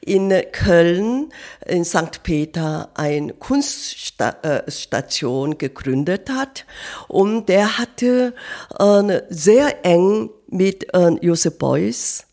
in 0.01 0.33
Köln, 0.53 1.33
in 1.67 1.85
St. 1.85 2.23
Peter, 2.23 2.91
eine 2.95 3.33
Kunststation 3.33 5.53
äh, 5.53 5.57
gegründet 5.57 6.31
hat. 6.31 6.67
Und 7.09 7.49
der 7.49 7.79
hatte 7.79 8.35
äh, 8.79 9.23
sehr 9.29 9.85
eng 9.85 10.31
mit 10.49 10.95
äh, 10.95 11.17
Josep 11.21 11.59
Beuys 11.59 12.27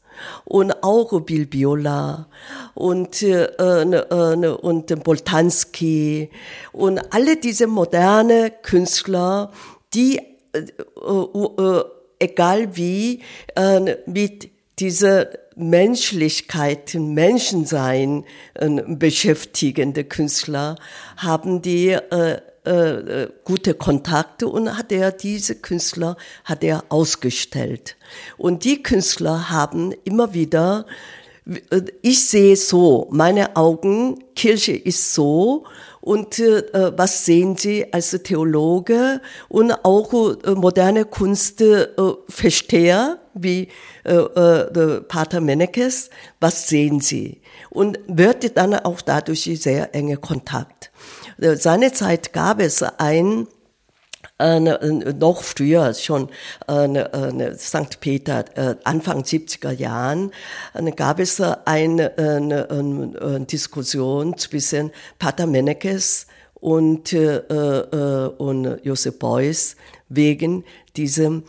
und 0.45 0.83
auch 0.83 1.19
Bill 1.21 1.45
Biola. 1.45 2.27
Und, 2.73 3.21
äh, 3.21 3.45
äh, 3.45 4.47
und 4.47 5.03
Boltanski. 5.03 6.29
Und 6.71 6.99
alle 7.13 7.37
diese 7.37 7.67
moderne 7.67 8.51
Künstler, 8.61 9.51
die, 9.93 10.19
äh, 10.53 10.59
äh, 10.59 11.83
egal 12.19 12.75
wie, 12.75 13.21
äh, 13.55 13.97
mit 14.05 14.49
dieser 14.79 15.29
Menschlichkeit, 15.55 16.95
Menschensein 16.95 18.25
äh, 18.55 18.69
beschäftigende 18.87 20.03
Künstler 20.03 20.75
haben 21.17 21.61
die 21.61 21.97
äh, 22.65 23.23
äh, 23.23 23.29
gute 23.43 23.73
Kontakte 23.73 24.47
und 24.47 24.77
hat 24.77 24.91
er 24.91 25.11
diese 25.11 25.55
Künstler 25.55 26.17
hat 26.43 26.63
er 26.63 26.85
ausgestellt 26.89 27.97
und 28.37 28.63
die 28.63 28.81
Künstler 28.81 29.49
haben 29.49 29.93
immer 30.03 30.33
wieder 30.33 30.85
ich 32.01 32.29
sehe 32.29 32.55
so, 32.55 33.09
meine 33.11 33.57
Augen, 33.57 34.23
Kirche 34.33 34.71
ist 34.71 35.13
so 35.13 35.65
und 35.99 36.39
äh, 36.39 36.97
was 36.97 37.25
sehen 37.25 37.57
Sie 37.57 37.91
als 37.93 38.11
Theologe 38.23 39.19
und 39.49 39.73
auch 39.83 40.13
äh, 40.13 40.51
moderne 40.51 41.03
Kunstversteher 41.05 43.17
äh, 43.17 43.19
wie 43.33 43.67
äh, 44.05 44.13
äh, 44.13 45.01
Pater 45.01 45.41
Menekes, 45.41 46.09
was 46.39 46.67
sehen 46.67 47.01
Sie? 47.01 47.41
Und 47.69 47.99
wird 48.07 48.55
dann 48.55 48.75
auch 48.75 49.01
dadurch 49.01 49.49
sehr 49.61 49.93
enge 49.95 50.17
Kontakt. 50.17 50.92
Äh, 51.43 51.57
seinerzeit 51.57 52.31
gab 52.31 52.61
es 52.61 52.81
ein 52.81 53.47
äh, 54.39 54.59
noch 54.59 55.43
früher, 55.43 55.93
schon 55.93 56.29
äh, 56.67 57.55
St. 57.57 57.99
Peter, 57.99 58.45
äh, 58.57 58.75
Anfang 58.85 59.23
70er 59.23 59.71
Jahren, 59.71 60.31
gab 60.95 61.19
es 61.19 61.41
eine, 61.41 62.17
eine, 62.17 62.69
eine 62.69 63.45
Diskussion 63.45 64.37
zwischen 64.37 64.91
Pater 65.19 65.45
Menekes 65.45 66.27
und, 66.55 67.13
und 67.13 68.79
Josef 68.83 69.19
Beuys 69.19 69.75
wegen 70.07 70.63
diesem 70.95 71.43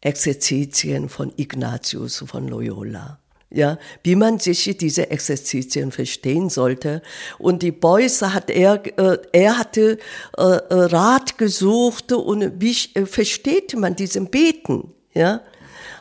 Exerzitien 0.00 1.08
von 1.08 1.32
Ignatius 1.36 2.24
von 2.26 2.46
Loyola 2.46 3.18
ja, 3.50 3.78
wie 4.04 4.14
man 4.14 4.38
sich 4.38 4.76
diese 4.78 5.10
Exerzitien 5.10 5.90
verstehen 5.90 6.48
sollte. 6.48 7.02
Und 7.38 7.62
die 7.62 7.72
Beuys 7.72 8.22
hat 8.22 8.48
er, 8.48 8.82
äh, 8.98 9.18
er 9.32 9.58
hatte 9.58 9.98
äh, 10.36 10.42
Rat 10.42 11.36
gesucht 11.36 12.12
und 12.12 12.60
wie 12.60 12.76
äh, 12.94 13.06
versteht 13.06 13.76
man 13.76 13.96
diesen 13.96 14.30
Beten, 14.30 14.92
ja? 15.14 15.42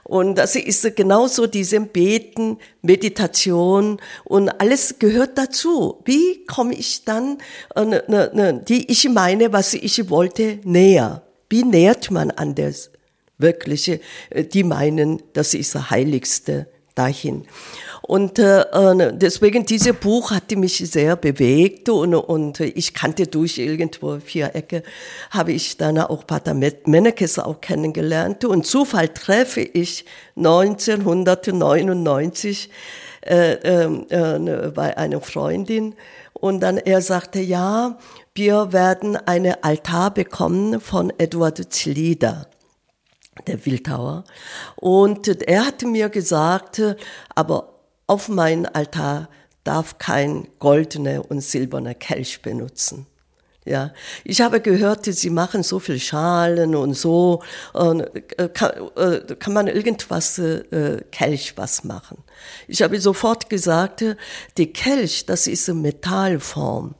Und 0.03 0.39
das 0.39 0.55
ist 0.55 0.95
genauso 0.95 1.45
diesem 1.45 1.89
Beten, 1.89 2.57
Meditation 2.81 4.01
und 4.23 4.49
alles 4.49 4.97
gehört 4.97 5.37
dazu. 5.37 6.01
Wie 6.03 6.45
komme 6.47 6.73
ich 6.73 7.05
dann, 7.05 7.37
äh, 7.75 7.85
ne, 7.85 8.03
ne, 8.07 8.31
ne, 8.33 8.63
die 8.67 8.91
ich 8.91 9.07
meine, 9.07 9.53
was 9.53 9.75
ich 9.75 10.09
wollte, 10.09 10.59
näher? 10.63 11.21
Wie 11.47 11.63
nähert 11.63 12.09
man 12.09 12.31
an 12.31 12.55
das 12.55 12.89
Wirkliche? 13.37 13.99
Äh, 14.31 14.45
die 14.45 14.63
meinen, 14.63 15.21
das 15.33 15.53
ist 15.53 15.75
das 15.75 15.91
Heiligste 15.91 16.67
dahin. 16.99 17.45
Und 18.01 18.39
äh, 18.39 18.61
äh 18.61 19.13
deswegen, 19.13 19.65
dieses 19.65 19.93
Buch 19.93 20.31
hatte 20.31 20.55
mich 20.57 20.77
sehr 20.77 21.15
bewegt 21.15 21.89
und, 21.89 22.15
und 22.15 22.59
ich 22.59 22.93
kannte 22.93 23.27
durch 23.27 23.57
irgendwo 23.57 24.19
vier 24.19 24.53
Ecke, 24.55 24.83
habe 25.31 25.53
ich 25.53 25.77
dann 25.77 25.97
auch 25.99 26.27
Pater 26.27 26.53
Mennekes 26.53 27.39
auch 27.39 27.61
kennengelernt. 27.61 28.43
Und 28.45 28.65
Zufall 28.65 29.07
treffe 29.09 29.61
ich 29.61 30.05
1999 30.35 32.69
äh, 33.21 33.53
ähm, 33.53 34.05
äh, 34.09 34.69
bei 34.69 34.97
einer 34.97 35.21
Freundin 35.21 35.95
und 36.33 36.61
dann 36.61 36.77
er 36.77 37.01
sagte, 37.01 37.39
ja, 37.39 37.97
wir 38.33 38.73
werden 38.73 39.15
einen 39.17 39.55
Altar 39.61 40.13
bekommen 40.13 40.81
von 40.81 41.11
Eduard 41.17 41.73
Zlieder 41.73 42.47
der 43.49 43.65
Wildhauer. 43.65 44.23
Und 44.75 45.27
er 45.27 45.65
hatte 45.65 45.85
mir 45.85 46.09
gesagt, 46.09 46.81
aber 47.35 47.73
auf 48.07 48.29
meinen 48.29 48.65
Altar 48.65 49.29
darf 49.63 49.97
kein 49.97 50.47
goldener 50.59 51.29
und 51.29 51.41
silberner 51.41 51.93
Kelch 51.93 52.41
benutzen. 52.41 53.05
Ja, 53.65 53.91
ich 54.23 54.41
habe 54.41 54.61
gehört, 54.61 55.05
sie 55.05 55.29
machen 55.29 55.61
so 55.61 55.77
viel 55.79 55.99
Schalen 55.99 56.75
und 56.75 56.95
so. 56.95 57.43
Und, 57.73 58.01
äh, 58.37 58.49
kann, 58.49 58.71
äh, 58.95 59.35
kann 59.35 59.53
man 59.53 59.67
irgendwas 59.67 60.39
äh, 60.39 61.03
Kelch 61.11 61.53
was 61.55 61.83
machen? 61.83 62.23
Ich 62.67 62.81
habe 62.81 62.99
sofort 62.99 63.49
gesagt, 63.49 64.03
die 64.57 64.73
Kelch, 64.73 65.25
das 65.27 65.45
ist 65.45 65.69
eine 65.69 65.79
Metallform 65.81 66.95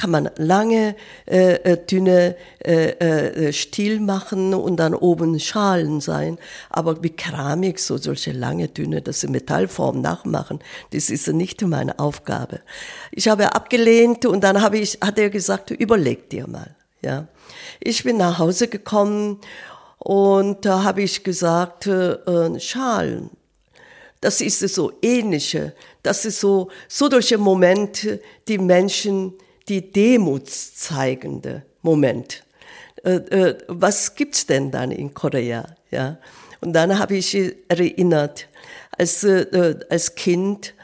kann 0.00 0.10
man 0.10 0.30
lange, 0.38 0.96
äh, 1.26 1.56
äh, 1.56 1.76
dünne 1.76 2.34
äh, 2.64 3.48
äh, 3.48 3.52
Stiel 3.52 4.00
machen 4.00 4.54
und 4.54 4.78
dann 4.78 4.94
oben 4.94 5.38
Schalen 5.38 6.00
sein. 6.00 6.38
Aber 6.70 7.02
wie 7.02 7.10
Keramik, 7.10 7.78
so 7.78 7.98
solche 7.98 8.32
lange, 8.32 8.68
dünne, 8.68 9.02
das 9.02 9.22
in 9.24 9.32
Metallform 9.32 10.00
nachmachen, 10.00 10.60
das 10.92 11.10
ist 11.10 11.28
nicht 11.28 11.60
meine 11.60 11.98
Aufgabe. 11.98 12.60
Ich 13.12 13.28
habe 13.28 13.54
abgelehnt 13.54 14.24
und 14.24 14.42
dann 14.42 14.62
habe 14.62 14.78
ich, 14.78 14.96
hat 15.02 15.18
er 15.18 15.28
gesagt, 15.28 15.70
überleg 15.70 16.30
dir 16.30 16.48
mal. 16.48 16.74
Ja, 17.02 17.28
ich 17.78 18.02
bin 18.02 18.16
nach 18.16 18.38
Hause 18.38 18.68
gekommen 18.68 19.38
und 19.98 20.64
da 20.64 20.82
habe 20.82 21.02
ich 21.02 21.24
gesagt, 21.24 21.86
äh, 21.86 22.58
Schalen. 22.58 23.28
Das 24.22 24.40
ist 24.40 24.60
so 24.60 24.92
ähnliche. 25.02 25.74
Das 26.02 26.24
ist 26.24 26.40
so, 26.40 26.68
so 26.88 27.10
solche 27.10 27.36
Momente, 27.36 28.22
die 28.48 28.58
Menschen 28.58 29.34
die 29.68 29.92
demutszeigende 29.92 31.62
Moment. 31.82 32.44
Äh, 33.04 33.14
äh, 33.14 33.58
was 33.68 34.14
gibt's 34.14 34.46
denn 34.46 34.70
dann 34.70 34.90
in 34.90 35.14
Korea? 35.14 35.64
Ja, 35.90 36.18
und 36.60 36.72
dann 36.72 36.98
habe 36.98 37.16
ich 37.16 37.34
erinnert, 37.68 38.48
als 38.96 39.24
äh, 39.24 39.76
als 39.88 40.14
Kind, 40.14 40.74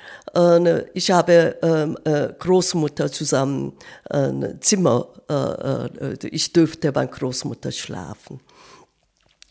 ich 0.93 1.11
habe 1.11 1.57
ähm, 1.63 1.97
Großmutter 2.39 3.11
zusammen 3.11 3.73
ein 4.11 4.59
Zimmer, 4.61 5.09
ich 6.23 6.53
dürfte 6.53 6.93
bei 6.93 7.07
Großmutter 7.07 7.73
schlafen. 7.73 8.41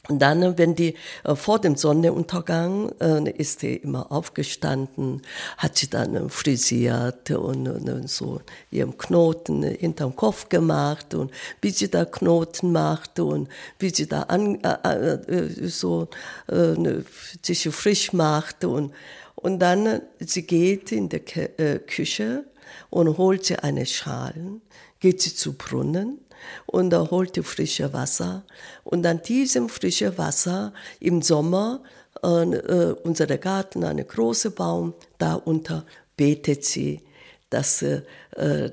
Und 0.07 0.19
dann, 0.19 0.57
wenn 0.57 0.75
die 0.75 0.95
äh, 1.23 1.35
vor 1.35 1.59
dem 1.59 1.75
Sonnenuntergang 1.75 2.91
äh, 2.99 3.29
ist 3.31 3.61
sie 3.61 3.75
immer 3.75 4.11
aufgestanden, 4.11 5.21
hat 5.57 5.77
sie 5.77 5.89
dann 5.89 6.29
frisiert 6.29 7.31
und, 7.31 7.67
und 7.67 8.09
so 8.09 8.41
ihren 8.71 8.97
Knoten 8.97 9.63
hinterm 9.63 10.15
Kopf 10.15 10.49
gemacht 10.49 11.13
und 11.13 11.31
wie 11.61 11.71
sie 11.71 11.89
da 11.89 12.05
Knoten 12.05 12.71
macht 12.71 13.19
und 13.19 13.49
wie 13.79 13.89
sie 13.89 14.07
da 14.07 14.23
an, 14.23 14.61
äh, 14.63 15.13
äh 15.13 15.67
so 15.67 16.07
äh, 16.47 17.01
sich 17.41 17.67
frisch 17.69 18.13
macht 18.13 18.63
und 18.63 18.93
und 19.35 19.59
dann 19.59 20.01
sie 20.19 20.43
geht 20.43 20.91
in 20.91 21.09
die 21.09 21.17
äh, 21.17 21.79
Küche 21.79 22.45
und 22.89 23.17
holt 23.17 23.45
sie 23.45 23.57
eine 23.57 23.85
Schale, 23.85 24.59
geht 24.99 25.21
sie 25.21 25.35
zu 25.35 25.53
Brunnen 25.53 26.19
und 26.65 26.93
er 26.93 27.11
holte 27.11 27.43
frische 27.43 27.93
Wasser. 27.93 28.43
Und 28.83 29.05
an 29.05 29.21
diesem 29.21 29.69
frischen 29.69 30.17
Wasser 30.17 30.73
im 30.99 31.21
Sommer, 31.21 31.81
äh, 32.23 32.27
äh, 32.27 32.95
unser 33.03 33.27
Garten, 33.37 33.83
eine 33.83 34.05
große 34.05 34.51
Baum, 34.51 34.93
darunter 35.17 35.85
betet 36.17 36.65
sie, 36.65 37.01
dass 37.49 37.81
äh, 37.81 38.01
äh, 38.35 38.69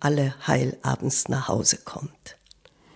alle 0.00 0.34
heil 0.46 0.76
abends 0.82 1.28
nach 1.28 1.48
Hause 1.48 1.78
kommt. 1.84 2.36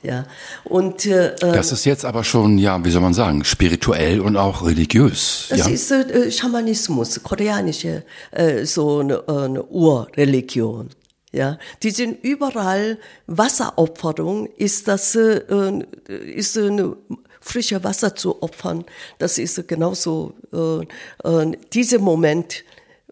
Ja, 0.03 0.27
und 0.63 1.07
äh, 1.07 1.35
das 1.41 1.73
ist 1.73 1.85
jetzt 1.85 2.05
aber 2.05 2.23
schon, 2.23 2.57
ja, 2.57 2.85
wie 2.85 2.91
soll 2.91 3.03
man 3.03 3.15
sagen, 3.15 3.45
spirituell 3.45 4.21
und 4.21 4.37
auch 4.37 4.65
religiös. 4.65 5.47
Das 5.51 5.59
ja? 5.59 5.69
ist 5.69 5.91
äh, 5.91 6.31
Schamanismus, 6.31 7.21
koreanische 7.21 8.05
äh, 8.31 8.65
so 8.65 9.01
eine, 9.01 9.29
eine 9.29 9.65
Urreligion. 9.65 10.91
Ja, 11.39 11.57
die 11.85 11.93
sind 11.93 12.25
überall 12.25 12.99
Wasseropferung 13.29 14.47
ist 14.57 14.89
das 14.89 15.15
äh, 15.15 15.85
ist 16.09 16.59
eine 16.59 16.97
frische 17.41 17.85
Wasser 17.85 18.17
zu 18.17 18.43
opfern. 18.43 18.85
Das 19.21 19.39
ist 19.39 19.69
genauso 19.69 20.35
äh, 20.53 20.81
äh, 21.29 21.57
dieser 21.73 22.01
Moment, 22.01 22.65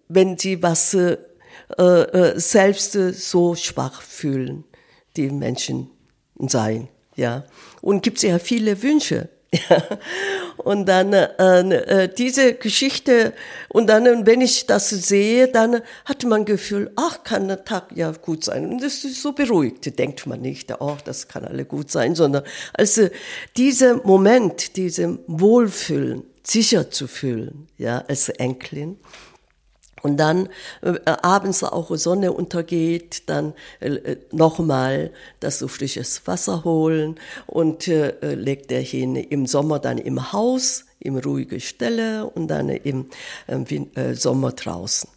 wenn 0.08 0.36
sie 0.36 0.60
was 0.60 0.92
äh, 0.94 1.18
äh, 1.78 2.40
selbst 2.40 2.94
so 2.94 3.54
schwach 3.54 4.02
fühlen, 4.02 4.64
die 5.16 5.30
Menschen 5.30 5.88
sein. 6.36 6.88
Ja, 7.14 7.44
und 7.80 8.02
gibt 8.02 8.16
es 8.16 8.24
ja 8.24 8.40
viele 8.40 8.82
Wünsche. 8.82 9.28
Ja. 9.52 9.82
Und 10.56 10.86
dann 10.86 11.12
äh, 11.12 11.60
äh, 11.60 12.08
diese 12.08 12.54
Geschichte, 12.54 13.32
und 13.68 13.86
dann, 13.86 14.26
wenn 14.26 14.40
ich 14.40 14.66
das 14.66 14.88
sehe, 14.88 15.46
dann 15.48 15.82
hat 16.04 16.24
man 16.24 16.44
Gefühl, 16.44 16.90
ach, 16.96 17.22
kann 17.22 17.46
der 17.46 17.64
Tag 17.64 17.90
ja 17.94 18.10
gut 18.10 18.42
sein. 18.42 18.68
Und 18.68 18.82
das 18.82 19.04
ist 19.04 19.22
so 19.22 19.32
beruhigt, 19.32 19.96
denkt 19.98 20.26
man 20.26 20.40
nicht, 20.40 20.72
ach, 20.72 21.00
das 21.02 21.28
kann 21.28 21.44
alle 21.44 21.64
gut 21.64 21.90
sein, 21.90 22.14
sondern 22.14 22.42
also 22.72 23.08
dieser 23.56 23.96
Moment, 24.04 24.76
diesem 24.76 25.20
Wohlfühlen, 25.26 26.24
sicher 26.42 26.90
zu 26.90 27.06
fühlen, 27.06 27.68
ja, 27.76 28.04
als 28.08 28.28
Enkelin, 28.28 28.98
und 30.02 30.18
dann 30.18 30.48
äh, 30.82 30.94
abends 31.22 31.64
auch 31.64 31.94
Sonne 31.96 32.32
untergeht, 32.32 33.24
dann 33.26 33.54
äh, 33.80 33.88
äh 33.88 34.16
nochmal 34.32 35.10
das 35.40 35.58
so 35.58 35.68
frisches 35.68 36.26
Wasser 36.26 36.64
holen 36.64 37.16
und 37.46 37.88
äh, 37.88 38.10
äh, 38.20 38.34
legt 38.34 38.70
er 38.72 38.82
hin 38.82 39.16
im 39.16 39.46
Sommer 39.46 39.78
dann 39.78 39.98
im 39.98 40.32
Haus, 40.32 40.84
im 41.00 41.16
ruhige 41.16 41.60
Stelle 41.60 42.26
und 42.26 42.48
dann 42.48 42.68
im 42.68 43.08
äh, 43.46 44.14
Sommer 44.14 44.52
draußen. 44.52 45.08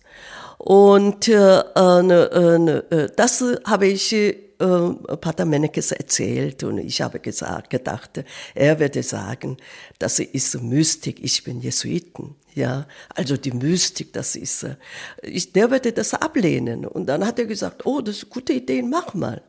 Und 0.59 1.29
äh, 1.29 1.59
äh, 1.59 3.09
das 3.15 3.43
habe 3.65 3.87
ich 3.87 4.13
äh, 4.13 4.35
Pater 4.59 5.45
Mennekes 5.45 5.93
erzählt 5.93 6.63
und 6.65 6.79
ich 6.79 7.01
habe 7.01 7.21
gesagt, 7.21 7.69
gedacht, 7.69 8.25
er 8.53 8.77
würde 8.77 9.01
sagen, 9.01 9.55
das 9.99 10.19
ist 10.19 10.61
Mystik, 10.61 11.23
ich 11.23 11.45
bin 11.45 11.61
Jesuiten. 11.61 12.35
Ja, 12.55 12.87
also 13.15 13.37
die 13.37 13.53
Mystik, 13.53 14.11
das 14.11 14.35
ist, 14.35 14.63
äh, 14.63 14.75
ich, 15.21 15.53
der 15.53 15.71
würde 15.71 15.93
das 15.93 16.13
ablehnen. 16.13 16.85
Und 16.85 17.05
dann 17.05 17.25
hat 17.25 17.39
er 17.39 17.45
gesagt, 17.45 17.85
oh, 17.85 18.01
das 18.01 18.17
ist 18.17 18.23
eine 18.23 18.31
gute 18.31 18.51
Idee, 18.51 18.81
mach 18.81 19.13
mal. 19.13 19.41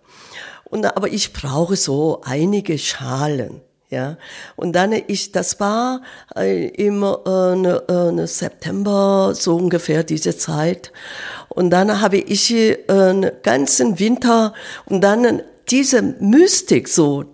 Und, 0.63 0.87
aber 0.87 1.09
ich 1.09 1.33
brauche 1.33 1.75
so 1.75 2.21
einige 2.23 2.79
Schalen. 2.79 3.63
Ja, 3.91 4.19
und 4.55 4.73
dann 4.77 4.93
ich, 5.09 5.33
das 5.33 5.59
war 5.59 6.03
äh, 6.37 6.69
im 6.69 7.03
äh, 7.03 7.57
ne, 7.57 7.83
äh, 7.89 8.27
September 8.29 9.33
so 9.35 9.57
ungefähr 9.57 10.05
diese 10.05 10.37
Zeit. 10.37 10.93
Und 11.49 11.71
dann 11.71 12.01
habe 12.01 12.19
ich 12.19 12.55
äh, 12.55 12.79
einen 12.89 13.33
ganzen 13.43 13.99
Winter 13.99 14.55
und 14.87 15.01
dann 15.01 15.43
diese 15.71 16.03
Mystik 16.03 16.87
so 16.87 17.25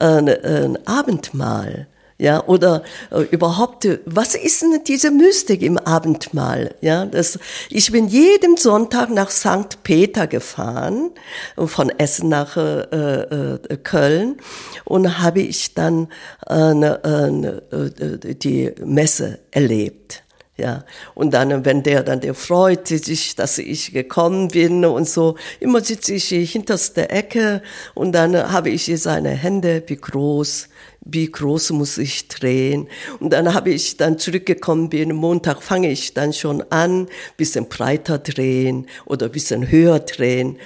äh, 0.00 0.04
ein 0.04 0.86
Abendmahl 0.86 1.86
ja, 2.22 2.44
oder 2.46 2.84
äh, 3.10 3.22
überhaupt, 3.22 3.88
was 4.04 4.36
ist 4.36 4.62
denn 4.62 4.78
diese 4.86 5.10
Mystik 5.10 5.60
im 5.60 5.76
Abendmahl? 5.76 6.76
Ja, 6.80 7.04
das, 7.04 7.36
ich 7.68 7.90
bin 7.90 8.06
jeden 8.06 8.56
Sonntag 8.56 9.10
nach 9.10 9.30
St. 9.30 9.82
Peter 9.82 10.28
gefahren, 10.28 11.10
von 11.56 11.90
Essen 11.90 12.28
nach 12.28 12.56
äh, 12.56 12.82
äh, 12.82 13.76
Köln, 13.82 14.36
und 14.84 15.18
habe 15.18 15.40
ich 15.40 15.74
dann 15.74 16.08
äh, 16.48 16.70
äh, 16.70 18.34
die 18.36 18.72
Messe 18.84 19.40
erlebt. 19.50 20.21
Ja, 20.58 20.84
und 21.14 21.32
dann, 21.32 21.64
wenn 21.64 21.82
der 21.82 22.02
dann, 22.02 22.20
der 22.20 22.34
freut 22.34 22.86
sich, 22.86 23.34
dass 23.36 23.56
ich 23.56 23.92
gekommen 23.92 24.48
bin 24.48 24.84
und 24.84 25.08
so, 25.08 25.36
immer 25.60 25.80
sitze 25.80 26.12
ich 26.12 26.28
hinterste 26.28 27.08
Ecke 27.08 27.62
und 27.94 28.12
dann 28.12 28.36
habe 28.52 28.68
ich 28.68 28.92
seine 29.00 29.30
Hände, 29.30 29.82
wie 29.86 29.96
groß, 29.96 30.68
wie 31.06 31.30
groß 31.30 31.70
muss 31.70 31.96
ich 31.96 32.28
drehen. 32.28 32.88
Und 33.18 33.32
dann 33.32 33.54
habe 33.54 33.70
ich 33.70 33.96
dann 33.96 34.18
zurückgekommen 34.18 34.90
bin, 34.90 35.14
Montag 35.14 35.62
fange 35.62 35.90
ich 35.90 36.12
dann 36.12 36.34
schon 36.34 36.62
an, 36.70 37.08
bisschen 37.38 37.70
breiter 37.70 38.18
drehen 38.18 38.86
oder 39.06 39.30
bisschen 39.30 39.70
höher 39.70 40.00
drehen. 40.00 40.58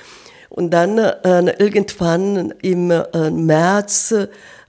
Und 0.49 0.71
dann 0.71 0.99
äh, 0.99 1.55
irgendwann 1.59 2.55
im 2.63 2.91
äh, 2.91 3.31
März 3.31 4.15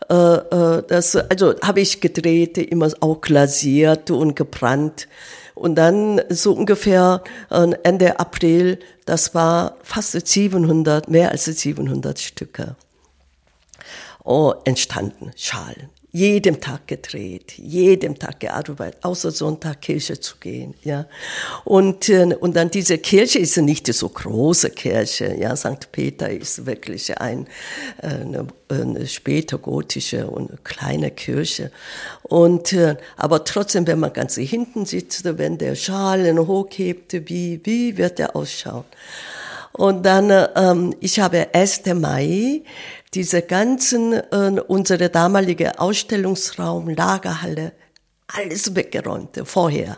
das, 0.08 1.16
also 1.16 1.56
habe 1.62 1.82
ich 1.82 2.02
gedreht, 2.02 2.58
immer 2.58 2.90
auch 3.02 3.22
glasiert 3.22 4.12
und 4.12 4.36
gebrannt. 4.36 5.08
Und 5.54 5.76
dann 5.76 6.22
so 6.30 6.54
ungefähr 6.54 7.24
äh, 7.50 7.72
Ende 7.84 8.20
April, 8.20 8.80
das 9.06 9.34
war 9.34 9.76
fast 9.82 10.28
700, 10.28 11.10
mehr 11.10 11.32
als 11.32 11.46
700 11.46 12.20
Stücke 12.20 12.76
oh, 14.24 14.54
entstanden, 14.66 15.32
Schalen 15.36 15.90
jedem 16.18 16.60
Tag 16.60 16.88
gedreht, 16.88 17.54
jedem 17.58 18.18
Tag 18.18 18.40
gearbeitet, 18.40 19.04
außer 19.04 19.32
Sonntag 19.32 19.82
Kirche 19.82 20.20
zu 20.20 20.38
gehen, 20.40 20.74
ja. 20.84 21.06
Und, 21.64 22.10
äh, 22.10 22.36
und 22.40 22.56
dann 22.56 22.72
diese 22.72 22.98
Kirche 22.98 23.40
ist 23.40 23.58
nicht 23.58 23.94
so 23.94 24.10
große 24.10 24.72
Kirche, 24.72 25.36
ja. 25.40 25.56
St. 25.56 25.92
Peter 25.92 26.30
ist 26.30 26.66
wirklich 26.66 27.18
ein, 27.20 27.48
äh, 28.02 28.08
eine, 28.08 28.48
eine 28.70 29.08
später 29.08 29.60
gotische 29.60 30.28
und 30.28 30.64
kleine 30.64 31.12
Kirche. 31.12 31.72
Und, 32.24 32.74
äh, 32.74 32.96
aber 33.16 33.44
trotzdem, 33.44 33.86
wenn 33.86 34.00
man 34.00 34.14
ganz 34.14 34.36
hinten 34.36 34.86
sitzt, 34.86 35.24
wenn 35.38 35.58
der 35.58 35.76
Schalen 35.76 36.40
hochhebt, 36.40 37.14
wie, 37.30 37.62
wie 37.64 37.98
wird 37.98 38.18
der 38.18 38.36
ausschauen? 38.36 38.86
Und 39.78 40.08
dann, 40.08 40.32
ähm, 40.56 40.96
ich 41.02 41.20
habe 41.20 41.50
1. 41.54 41.94
Mai 41.94 42.64
diese 43.14 43.42
ganzen, 43.42 44.14
äh, 44.14 44.62
unsere 44.68 45.10
damalige 45.10 45.80
Ausstellungsraum, 45.80 46.90
Lagerhalle, 46.90 47.74
alles 48.28 48.76
weggeräumt, 48.76 49.42
vorher. 49.46 49.98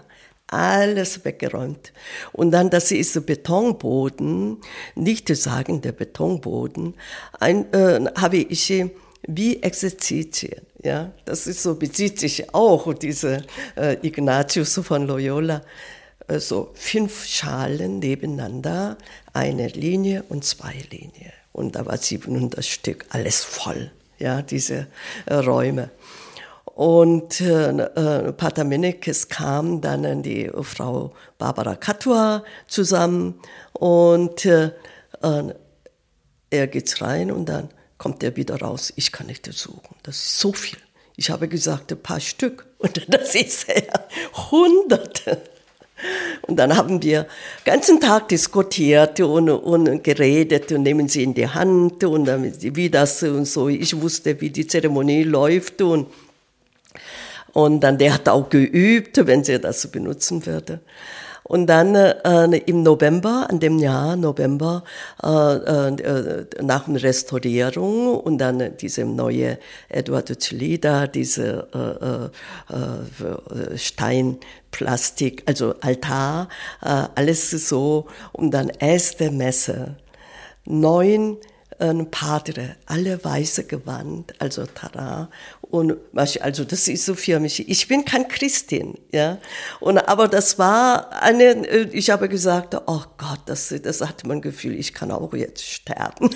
Alles 0.51 1.23
weggeräumt. 1.23 1.93
Und 2.31 2.49
dann, 2.51 2.71
das 2.71 2.91
ist 2.91 3.23
Betonboden, 3.27 4.57
nicht 4.95 5.27
zu 5.27 5.35
sagen 5.35 5.81
der 5.81 5.91
Betonboden, 5.91 6.95
ein, 7.39 7.71
äh, 7.71 8.03
habe 8.15 8.37
ich 8.37 8.83
wie 9.27 9.61
Exerzitien. 9.61 10.61
Ja, 10.81 11.11
das 11.25 11.45
ist 11.45 11.61
so, 11.61 11.75
bezieht 11.75 12.19
sich 12.19 12.53
auch 12.53 12.93
diese 12.93 13.43
äh, 13.75 13.97
Ignatius 14.01 14.79
von 14.81 15.05
Loyola. 15.05 15.61
Also 16.29 16.69
fünf 16.75 17.25
Schalen 17.25 17.97
nebeneinander, 17.97 18.99
eine 19.33 19.67
Linie 19.67 20.23
und 20.29 20.45
zwei 20.45 20.75
Linien. 20.91 21.33
Und 21.51 21.75
da 21.75 21.87
war 21.87 21.97
700 21.97 22.63
Stück, 22.63 23.07
alles 23.09 23.43
voll, 23.43 23.89
ja, 24.19 24.43
diese 24.43 24.85
äh, 25.25 25.33
Räume. 25.33 25.89
Und 26.65 27.41
äh, 27.41 27.71
äh, 27.71 28.31
Pater 28.31 28.63
Menekes 28.63 29.27
kam 29.27 29.81
dann 29.81 30.05
an 30.05 30.21
die 30.21 30.51
Frau 30.61 31.15
Barbara 31.39 31.75
Katua 31.75 32.43
zusammen 32.67 33.41
und 33.73 34.45
äh, 34.45 34.71
äh, 35.23 35.53
er 36.51 36.67
geht 36.67 37.01
rein 37.01 37.31
und 37.31 37.47
dann 37.49 37.69
kommt 37.97 38.21
er 38.21 38.35
wieder 38.35 38.61
raus. 38.61 38.93
Ich 38.95 39.11
kann 39.11 39.25
nicht 39.25 39.51
suchen. 39.51 39.95
Das 40.03 40.17
ist 40.17 40.39
so 40.39 40.53
viel. 40.53 40.77
Ich 41.15 41.31
habe 41.31 41.47
gesagt, 41.47 41.91
ein 41.91 42.01
paar 42.01 42.19
Stück. 42.19 42.67
Und 42.77 43.13
das 43.13 43.35
ist 43.35 43.67
ja 43.67 44.51
Hunderte. 44.51 45.41
Und 46.43 46.57
dann 46.57 46.75
haben 46.75 47.01
wir 47.03 47.27
ganzen 47.65 47.99
Tag 47.99 48.29
diskutiert 48.29 49.19
und, 49.19 49.49
und 49.49 50.03
geredet 50.03 50.71
und 50.71 50.83
nehmen 50.83 51.07
sie 51.07 51.23
in 51.23 51.33
die 51.33 51.47
Hand 51.47 52.03
und 52.03 52.27
wie 52.27 52.89
das 52.89 53.23
und 53.23 53.45
so. 53.45 53.67
Ich 53.69 53.99
wusste, 53.99 54.39
wie 54.41 54.49
die 54.49 54.67
Zeremonie 54.67 55.23
läuft 55.23 55.81
und, 55.81 56.07
und 57.53 57.81
dann 57.81 57.97
der 57.97 58.13
hat 58.13 58.29
auch 58.29 58.49
geübt, 58.49 59.25
wenn 59.27 59.43
sie 59.43 59.59
das 59.59 59.87
benutzen 59.87 60.45
würde. 60.45 60.79
Und 61.49 61.65
dann 61.65 61.95
äh, 61.95 62.57
im 62.67 62.83
November, 62.83 63.47
an 63.49 63.59
dem 63.59 63.79
Jahr 63.79 64.15
November, 64.15 64.83
äh, 65.23 65.27
äh, 65.27 66.45
nach 66.61 66.85
der 66.85 67.01
Restaurierung 67.01 68.19
und 68.19 68.37
dann 68.37 68.77
diese 68.77 69.03
neue 69.03 69.57
Eduardo 69.89 70.35
Celida, 70.35 71.07
diese 71.07 71.67
äh, 71.73 72.75
äh, 72.75 73.73
äh, 73.73 73.77
Steinplastik, 73.79 75.41
also 75.47 75.73
Altar, 75.81 76.49
alles 76.81 77.49
so 77.49 78.05
und 78.31 78.51
dann 78.51 78.69
erste 78.69 79.31
Messe. 79.31 79.95
Neun 80.65 81.37
ein 81.79 82.11
Padre, 82.11 82.75
alle 82.85 83.23
weiße 83.23 83.63
Gewand, 83.63 84.33
also 84.39 84.65
Tara. 84.65 85.29
Und 85.61 85.97
also 86.41 86.65
das 86.65 86.87
ist 86.87 87.05
so 87.05 87.15
für 87.15 87.39
mich. 87.39 87.69
Ich 87.69 87.87
bin 87.87 88.03
kein 88.03 88.27
Christin, 88.27 88.97
ja. 89.11 89.37
Und 89.79 89.97
aber 89.97 90.27
das 90.27 90.59
war 90.59 91.11
eine. 91.21 91.65
Ich 91.91 92.09
habe 92.09 92.27
gesagt, 92.27 92.75
oh 92.87 93.03
Gott, 93.17 93.39
das, 93.45 93.73
das 93.81 94.01
hat 94.01 94.25
man 94.25 94.41
Gefühl, 94.41 94.77
ich 94.77 94.93
kann 94.93 95.11
auch 95.11 95.33
jetzt 95.33 95.63
sterben. 95.63 96.31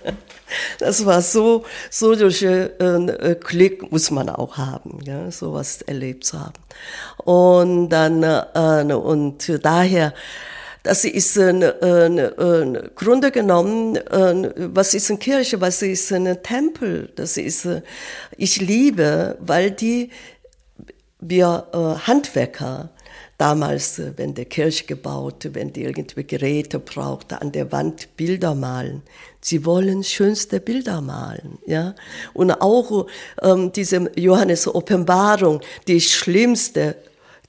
das 0.78 1.04
war 1.04 1.20
so 1.22 1.64
so 1.90 2.14
durch 2.14 2.42
äh, 2.42 3.36
Glück 3.40 3.90
muss 3.90 4.10
man 4.10 4.28
auch 4.28 4.56
haben, 4.56 5.00
ja, 5.04 5.30
sowas 5.30 5.82
erlebt 5.82 6.24
zu 6.24 6.38
haben. 6.38 6.60
Und 7.24 7.88
dann 7.88 8.22
äh, 8.22 8.94
und 8.94 9.64
daher 9.64 10.14
das 10.82 11.04
ist 11.04 11.38
ein, 11.38 11.62
ein, 11.62 12.18
ein 12.18 12.90
Grunde 12.94 13.30
genommen, 13.30 13.98
ein, 14.08 14.52
was 14.74 14.94
ist 14.94 15.10
eine 15.10 15.18
Kirche, 15.18 15.60
was 15.60 15.82
ist 15.82 16.12
ein 16.12 16.42
Tempel. 16.42 17.12
Das 17.16 17.36
ist, 17.36 17.68
ich 18.36 18.60
liebe, 18.60 19.36
weil 19.40 19.70
die, 19.70 20.10
wir 21.20 21.66
äh, 21.72 22.06
Handwerker, 22.06 22.90
damals, 23.40 24.00
wenn 24.16 24.34
der 24.34 24.44
Kirche 24.44 24.84
gebaut, 24.84 25.48
wenn 25.54 25.72
die 25.72 25.84
irgendwie 25.84 26.24
Geräte 26.24 26.78
brauchte, 26.78 27.40
an 27.40 27.52
der 27.52 27.72
Wand 27.72 28.14
Bilder 28.16 28.54
malen. 28.54 29.02
Sie 29.40 29.64
wollen 29.64 30.04
schönste 30.04 30.60
Bilder 30.60 31.00
malen, 31.00 31.58
ja. 31.64 31.94
Und 32.34 32.50
auch 32.50 33.06
ähm, 33.40 33.72
diese 33.72 34.10
Johannes 34.14 34.68
Offenbarung, 34.68 35.62
die 35.88 36.02
schlimmste 36.02 36.96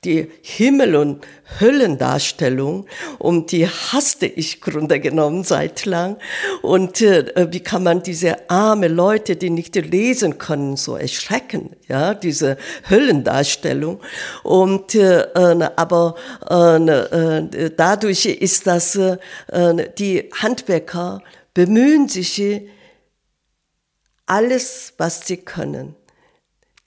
die 0.04 0.32
Himmel- 0.42 0.96
und 0.96 1.28
Höllendarstellung 1.60 2.88
und 3.20 3.52
die 3.52 3.68
hasste 3.68 4.26
ich 4.26 4.60
Grunde 4.60 5.00
genommen 5.00 5.44
seit 5.44 5.86
lang. 5.86 6.18
Und 6.64 7.02
äh, 7.02 7.48
wie 7.52 7.60
kann 7.60 7.84
man 7.84 8.02
diese 8.02 8.50
arme 8.50 8.88
Leute, 8.88 9.36
die 9.36 9.52
nicht 9.52 9.76
lesen 9.76 10.40
können, 10.40 10.76
so 10.76 10.96
erschrecken, 10.96 11.76
ja, 11.88 12.16
diese 12.16 12.58
Höllendarstellung. 12.90 14.02
Und 14.42 14.96
äh, 14.96 15.28
aber 15.76 16.16
äh, 16.50 17.70
dadurch 17.78 18.26
ist 18.26 18.66
das, 18.66 18.96
äh, 18.96 19.18
die 20.00 20.32
Handwerker 20.34 21.22
bemühen 21.54 22.08
sich, 22.08 22.42
alles, 24.26 24.94
was 24.98 25.28
sie 25.28 25.38
können, 25.38 25.96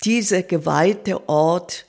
diese 0.02 0.42
geweihte 0.42 1.28
Ort 1.28 1.84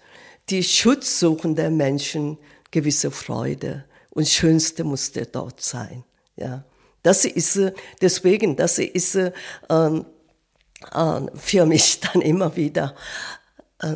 die 0.50 0.64
schutzsuchende 0.64 1.70
Menschen 1.70 2.38
gewisse 2.72 3.12
Freude 3.12 3.86
und 4.12 4.28
Schönste 4.28 4.84
musste 4.84 5.26
dort 5.26 5.62
sein. 5.62 6.04
Ja, 6.36 6.64
das 7.04 7.26
ist 7.26 7.60
deswegen, 8.02 8.56
das 8.56 8.80
ist 8.80 9.16
äh, 9.16 9.32
äh, 9.70 10.02
für 11.36 11.66
mich 11.66 12.00
dann 12.14 12.22
immer 12.22 12.56
wieder 12.56 12.96
äh, 13.80 13.96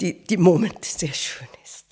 die 0.00 0.24
die 0.24 0.36
Moment 0.36 0.84
sehr 0.84 1.12
schön 1.12 1.48
ist. 1.62 1.86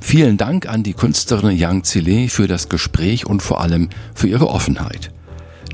Vielen 0.00 0.38
Dank 0.38 0.66
an 0.66 0.82
die 0.82 0.94
Künstlerin 0.94 1.56
Yang 1.56 1.84
Zile 1.84 2.28
für 2.28 2.46
das 2.46 2.68
Gespräch 2.68 3.26
und 3.26 3.42
vor 3.42 3.60
allem 3.60 3.90
für 4.14 4.28
ihre 4.28 4.48
Offenheit. 4.48 5.12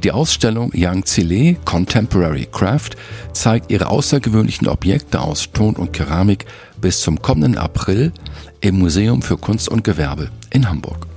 Die 0.06 0.12
Ausstellung 0.12 0.70
Yang 0.72 1.04
Zile 1.06 1.56
Contemporary 1.64 2.46
Craft 2.52 2.90
zeigt 3.32 3.72
ihre 3.72 3.88
außergewöhnlichen 3.88 4.68
Objekte 4.68 5.20
aus 5.20 5.50
Ton 5.50 5.74
und 5.74 5.92
Keramik 5.92 6.46
bis 6.80 7.00
zum 7.00 7.20
kommenden 7.20 7.58
April 7.58 8.12
im 8.60 8.78
Museum 8.78 9.20
für 9.20 9.36
Kunst 9.36 9.68
und 9.68 9.82
Gewerbe 9.82 10.30
in 10.50 10.68
Hamburg. 10.68 11.08